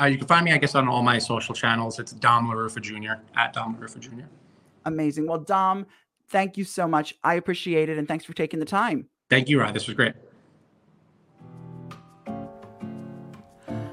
Uh, 0.00 0.04
you 0.04 0.18
can 0.18 0.26
find 0.26 0.44
me, 0.44 0.52
I 0.52 0.58
guess, 0.58 0.74
on 0.74 0.88
all 0.88 1.02
my 1.02 1.18
social 1.18 1.54
channels. 1.54 1.98
It's 1.98 2.12
Dom 2.12 2.48
Laruffa 2.48 2.80
Jr. 2.80 3.22
at 3.36 3.52
Dom 3.52 3.76
Laruffa 3.76 4.00
Jr. 4.00 4.24
Amazing. 4.84 5.26
Well, 5.26 5.38
Dom, 5.38 5.86
thank 6.28 6.56
you 6.56 6.64
so 6.64 6.86
much. 6.86 7.14
I 7.22 7.34
appreciate 7.34 7.88
it. 7.88 7.98
And 7.98 8.08
thanks 8.08 8.24
for 8.24 8.32
taking 8.32 8.60
the 8.60 8.66
time. 8.66 9.08
Thank 9.30 9.48
you, 9.48 9.60
Rod. 9.60 9.74
This 9.74 9.86
was 9.86 9.96
great. 9.96 10.14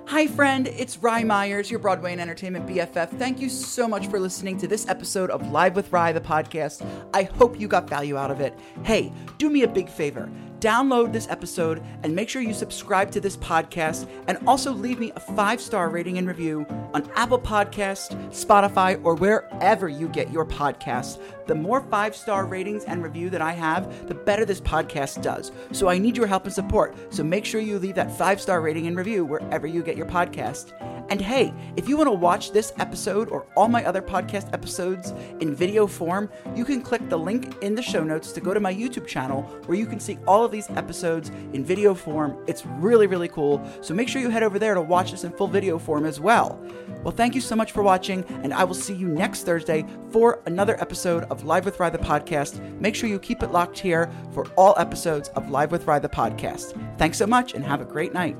Hi, 0.10 0.26
friend. 0.26 0.68
It's 0.68 0.98
Rye 0.98 1.24
Myers, 1.24 1.70
your 1.70 1.80
Broadway 1.80 2.14
and 2.14 2.20
Entertainment 2.20 2.66
BFF. 2.66 3.10
Thank 3.20 3.40
you 3.40 3.48
so 3.48 3.88
much 3.88 4.08
for 4.08 4.20
listening 4.20 4.58
to 4.58 4.68
this 4.68 4.88
episode 4.88 5.30
of 5.30 5.52
Live 5.52 5.76
with 5.76 5.92
Rye, 5.92 6.12
the 6.12 6.20
podcast. 6.20 6.84
I 7.14 7.24
hope 7.24 7.60
you 7.60 7.68
got 7.68 7.88
value 7.88 8.18
out 8.18 8.32
of 8.32 8.42
it. 8.42 8.58
Hey, 8.84 9.14
do 9.38 9.52
me 9.52 9.62
a 9.62 9.68
big 9.68 9.88
favor 9.88 10.28
download 10.60 11.14
this 11.14 11.28
episode 11.30 11.82
and 12.04 12.16
make 12.16 12.30
sure 12.30 12.42
you 12.42 12.54
subscribe 12.54 13.12
to 13.12 13.22
this 13.22 13.38
podcast 13.38 14.08
and 14.28 14.38
also 14.48 14.72
leave 14.72 15.00
me 15.00 15.12
a 15.16 15.20
five 15.20 15.62
star 15.62 15.90
rating 15.90 16.18
and 16.18 16.28
review 16.28 16.66
on 16.94 17.10
Apple 17.16 17.40
Podcast, 17.40 18.16
Spotify, 18.30 19.00
or 19.04 19.16
wherever 19.16 19.88
you 19.88 20.08
get 20.08 20.32
your 20.32 20.46
podcasts. 20.46 21.20
The 21.48 21.56
more 21.56 21.82
five 21.82 22.16
star 22.16 22.46
ratings 22.46 22.84
and 22.84 23.04
review 23.04 23.30
that 23.30 23.42
I 23.42 23.54
have, 23.54 24.08
the 24.08 24.16
better 24.16 24.46
this 24.46 24.62
podcast 24.62 25.22
does. 25.22 25.52
So 25.72 25.88
I 25.88 25.98
need 25.98 26.18
your 26.18 26.28
help 26.28 26.46
and 26.46 26.54
support. 26.54 26.96
So 27.14 27.24
make 27.24 27.46
sure 27.46 27.62
you 27.62 27.80
leave 27.80 27.96
that 27.96 28.16
five 28.16 28.42
star 28.42 28.62
rating 28.62 28.88
and 28.88 28.98
review 28.98 29.26
wherever 29.26 29.68
you 29.68 29.82
get 29.82 29.98
your 29.98 30.08
podcast. 30.08 30.74
And 31.10 31.20
hey, 31.20 31.54
if 31.76 31.90
you 31.90 31.98
want 31.98 32.08
to 32.08 32.12
watch 32.12 32.52
this 32.52 32.72
episode 32.78 33.30
or 33.30 33.48
all 33.56 33.68
my 33.68 33.84
other 33.84 34.02
podcast 34.02 34.54
episodes 34.54 35.12
in 35.40 35.56
video 35.56 35.88
form, 35.88 36.30
you 36.56 36.64
can 36.64 36.82
click 36.82 37.10
the 37.10 37.18
link 37.18 37.62
in 37.64 37.74
the 37.74 37.82
show 37.82 38.04
notes 38.04 38.32
to 38.34 38.42
go 38.42 38.54
to 38.54 38.60
my 38.60 38.74
YouTube 38.74 39.08
channel 39.08 39.42
where 39.66 39.78
you 39.78 39.86
can 39.86 40.00
see 40.00 40.20
all 40.28 40.46
of 40.46 40.52
these 40.52 40.70
episodes 40.72 41.30
in 41.54 41.66
video 41.66 41.94
form. 41.94 42.44
It's 42.48 42.66
really, 42.66 43.08
really 43.08 43.28
cool. 43.28 43.68
So 43.82 43.94
make 43.94 44.08
sure 44.08 44.22
you 44.22 44.30
head 44.30 44.44
over 44.44 44.60
there 44.60 44.76
to 44.76 44.82
watch 44.82 45.12
this 45.12 45.24
in 45.24 45.32
full 45.32 45.48
video 45.48 45.80
form 45.80 46.06
as 46.06 46.20
well. 46.20 46.64
Well, 47.04 47.14
thank 47.14 47.34
you 47.34 47.42
so 47.42 47.56
much 47.56 47.72
for 47.72 47.82
watching, 47.82 48.24
and 48.44 48.54
I 48.54 48.64
will 48.64 48.76
see 48.76 48.94
you 48.94 49.08
next 49.08 49.44
Thursday 49.44 49.86
for 50.12 50.42
another 50.46 50.80
episode 50.82 51.24
of 51.26 51.44
Live 51.46 51.66
with 51.66 51.80
Rye 51.80 51.90
the 51.90 51.98
podcast. 51.98 52.60
Make 52.80 52.94
sure 52.94 53.10
you 53.10 53.20
keep 53.20 53.42
it 53.42 53.52
locked 53.52 53.80
here 53.80 54.12
for 54.34 54.46
all 54.58 54.76
episodes 54.78 55.30
of 55.30 55.50
Live 55.50 55.72
with 55.72 55.86
Rye 55.88 56.00
the 56.00 56.10
podcast. 56.10 56.78
Thanks 56.98 57.18
so 57.18 57.26
much, 57.26 57.54
and 57.54 57.64
have 57.64 57.82
a 57.82 57.86
great 57.86 58.14
night. 58.14 58.36